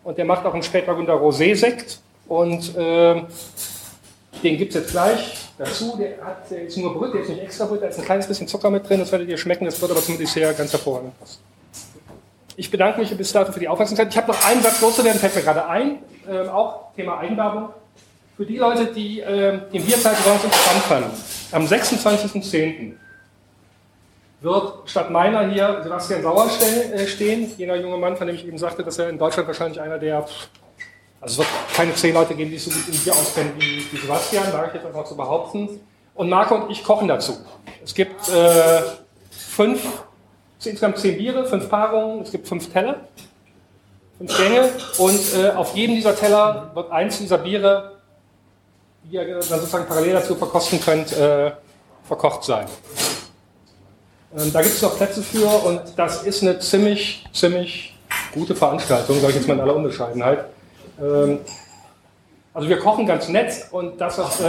Und 0.05 0.18
der 0.18 0.25
macht 0.25 0.46
auch 0.46 0.55
einen 0.55 0.62
Spätburgunder 0.62 1.14
Rosé-Sekt. 1.14 2.01
Und 2.29 2.77
äh, 2.77 3.23
den 4.42 4.57
gibt 4.57 4.75
es 4.75 4.83
jetzt 4.83 4.92
gleich 4.92 5.49
dazu. 5.59 5.96
Der, 5.99 6.25
hat, 6.25 6.51
der 6.51 6.62
ist 6.62 6.77
nur 6.77 6.94
Brüt, 6.94 7.12
der 7.12 7.23
ist 7.23 7.29
nicht 7.29 7.42
extra 7.42 7.66
Brüt, 7.66 7.83
da 7.83 7.88
ist 7.88 7.99
ein 7.99 8.05
kleines 8.05 8.27
bisschen 8.27 8.46
Zucker 8.46 8.70
mit 8.70 8.88
drin. 8.88 9.01
Das 9.01 9.11
werdet 9.11 9.29
ihr 9.29 9.37
schmecken, 9.37 9.64
das 9.64 9.81
wird 9.81 9.90
aber 9.90 10.01
zum 10.01 10.16
Dessert 10.16 10.57
ganz 10.57 10.73
hervorragend 10.73 11.18
passen. 11.18 11.38
Ich 12.57 12.70
bedanke 12.70 13.01
mich 13.01 13.14
bis 13.16 13.33
dato 13.33 13.53
für 13.53 13.61
die 13.61 13.68
Aufmerksamkeit. 13.68 14.09
Ich 14.11 14.16
habe 14.16 14.29
noch 14.29 14.46
einen 14.46 14.62
Satz 14.62 14.81
loszuwerden, 14.81 15.20
fällt 15.20 15.35
mir 15.35 15.42
gerade 15.42 15.66
ein. 15.66 15.99
Ähm, 16.29 16.49
auch 16.49 16.94
Thema 16.94 17.18
Eigenwerbung. 17.18 17.70
Für 18.40 18.46
die 18.46 18.57
Leute, 18.57 18.87
die 18.87 19.20
äh, 19.20 19.61
den 19.70 19.85
Bierzeit 19.85 20.16
besonders 20.16 20.44
interessant 20.44 20.83
fanden, 20.85 21.11
am 21.53 21.66
26.10. 21.66 22.94
wird 24.40 24.72
statt 24.87 25.11
meiner 25.11 25.46
hier 25.50 25.81
Sebastian 25.83 26.22
Sauer 26.22 26.48
äh, 26.48 27.07
stehen, 27.07 27.53
jener 27.59 27.76
junge 27.76 27.98
Mann, 27.98 28.16
von 28.16 28.26
dem 28.26 28.37
ich 28.37 28.46
eben 28.46 28.57
sagte, 28.57 28.83
dass 28.83 28.98
er 28.98 29.11
in 29.11 29.18
Deutschland 29.18 29.46
wahrscheinlich 29.46 29.79
einer 29.79 29.98
der, 29.98 30.24
also 31.20 31.33
es 31.33 31.37
wird 31.37 31.48
keine 31.74 31.94
zehn 31.94 32.14
Leute 32.14 32.35
geben, 32.35 32.50
die 32.50 32.57
sich 32.57 32.72
so 32.72 32.81
gut 32.81 32.88
im 32.88 32.98
Bier 32.98 33.12
auskennen 33.12 33.53
wie, 33.59 33.85
wie 33.92 33.96
Sebastian, 33.98 34.50
wage 34.55 34.68
ich 34.68 34.74
jetzt 34.76 34.87
einfach 34.87 35.05
zu 35.05 35.18
behaupten. 35.18 35.68
Und 36.14 36.31
Marco 36.31 36.55
und 36.55 36.70
ich 36.70 36.83
kochen 36.83 37.09
dazu. 37.09 37.37
Es 37.85 37.94
gibt 37.94 38.26
äh, 38.31 38.81
fünf, 39.31 39.87
insgesamt 40.64 40.96
zehn 40.96 41.18
Biere, 41.18 41.44
fünf 41.44 41.68
Paarungen, 41.68 42.22
es 42.22 42.31
gibt 42.31 42.48
fünf 42.48 42.72
Teller, 42.72 43.00
fünf 44.16 44.35
Gänge 44.35 44.70
und 44.96 45.20
äh, 45.35 45.50
auf 45.50 45.76
jedem 45.76 45.94
dieser 45.94 46.16
Teller 46.16 46.70
wird 46.72 46.90
eins 46.90 47.18
dieser 47.18 47.37
Biere 47.37 47.99
die 49.11 49.16
ihr 49.16 49.27
dann 49.27 49.42
sozusagen 49.42 49.87
parallel 49.87 50.12
dazu 50.14 50.37
verkosten 50.37 50.81
könnt, 50.81 51.12
äh, 51.12 51.51
verkocht 52.05 52.44
sein. 52.44 52.66
Ähm, 54.37 54.53
da 54.53 54.62
gibt 54.62 54.75
es 54.75 54.83
noch 54.83 54.96
Plätze 54.96 55.23
für 55.23 55.49
und 55.49 55.81
das 55.96 56.23
ist 56.23 56.42
eine 56.42 56.59
ziemlich, 56.61 57.27
ziemlich 57.33 57.96
gute 58.33 58.55
Veranstaltung, 58.55 59.20
sage 59.20 59.31
ich 59.31 59.37
jetzt 59.38 59.49
mal 59.49 59.55
in 59.55 59.61
aller 59.61 59.75
Unbescheidenheit. 59.75 60.44
Ähm, 61.01 61.40
also 62.55 62.68
wir 62.68 62.79
kochen 62.79 63.07
ganz 63.07 63.29
nett 63.29 63.66
und 63.73 64.01
das, 64.01 64.18
was, 64.18 64.40
äh, 64.40 64.44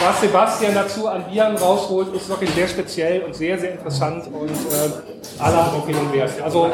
was 0.00 0.20
Sebastian 0.20 0.74
dazu 0.74 1.08
an 1.08 1.24
Bieren 1.24 1.56
rausholt, 1.56 2.14
ist 2.14 2.28
wirklich 2.28 2.50
sehr 2.50 2.68
speziell 2.68 3.22
und 3.22 3.34
sehr, 3.34 3.58
sehr 3.58 3.72
interessant 3.72 4.26
und 4.26 4.50
äh, 4.50 5.42
aller 5.42 5.72
Empfehlung 5.74 6.12
wert. 6.12 6.40
Also 6.42 6.70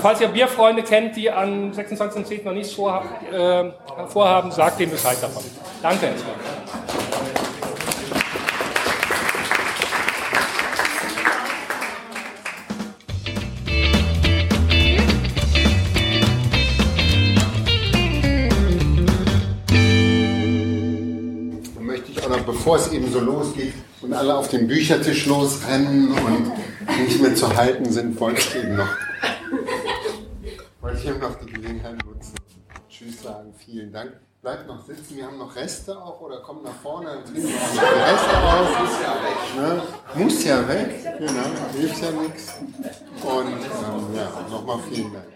falls 0.00 0.20
ihr 0.20 0.28
Bierfreunde 0.28 0.82
kennt, 0.82 1.16
die 1.16 1.30
am 1.30 1.70
26.10. 1.72 2.44
noch 2.44 2.52
nichts 2.52 2.72
vorhaben, 2.72 3.08
äh, 3.32 3.64
vorhaben, 4.08 4.50
sagt 4.50 4.80
dem 4.80 4.90
Bescheid 4.90 5.16
davon. 5.20 5.42
Danke 5.82 6.06
erstmal. 6.06 6.34
Bevor 22.66 22.78
es 22.78 22.90
eben 22.90 23.12
so 23.12 23.20
losgeht 23.20 23.74
und 24.02 24.12
alle 24.12 24.34
auf 24.34 24.48
den 24.48 24.66
Büchertisch 24.66 25.26
losrennen 25.26 26.10
und 26.10 26.52
nicht 27.04 27.22
mehr 27.22 27.32
zu 27.32 27.56
halten 27.56 27.92
sind, 27.92 28.18
wollte 28.18 28.40
ich 28.40 28.56
eben 28.56 28.74
noch, 28.74 28.88
wollte 30.80 30.98
ich 30.98 31.06
eben 31.06 31.20
noch 31.20 31.36
die 31.36 31.46
Gelegenheit 31.46 32.04
nutzen. 32.04 32.34
Tschüss 32.88 33.22
sagen, 33.22 33.54
vielen 33.56 33.92
Dank. 33.92 34.14
Bleibt 34.42 34.66
noch 34.66 34.84
sitzen, 34.84 35.16
wir 35.16 35.26
haben 35.26 35.38
noch 35.38 35.54
Reste 35.54 35.96
auch 35.96 36.20
oder 36.20 36.40
kommt 36.40 36.64
nach 36.64 36.74
vorne, 36.82 37.06
dann 37.06 37.24
trinken 37.24 37.54
auch 37.54 37.74
noch 37.74 37.82
die 37.82 38.00
Reste 38.10 38.36
aus. 38.42 38.68
Muss 38.80 38.98
ja 39.06 39.14
weg. 39.22 39.56
Ne? 39.56 40.24
Muss 40.24 40.44
ja 40.44 40.68
weg, 40.68 41.18
genau, 41.20 41.78
hilft 41.78 42.02
ja 42.02 42.10
nichts. 42.10 42.52
Und 43.22 43.46
ähm, 43.46 44.16
ja, 44.16 44.28
nochmal 44.50 44.80
vielen 44.90 45.12
Dank. 45.12 45.35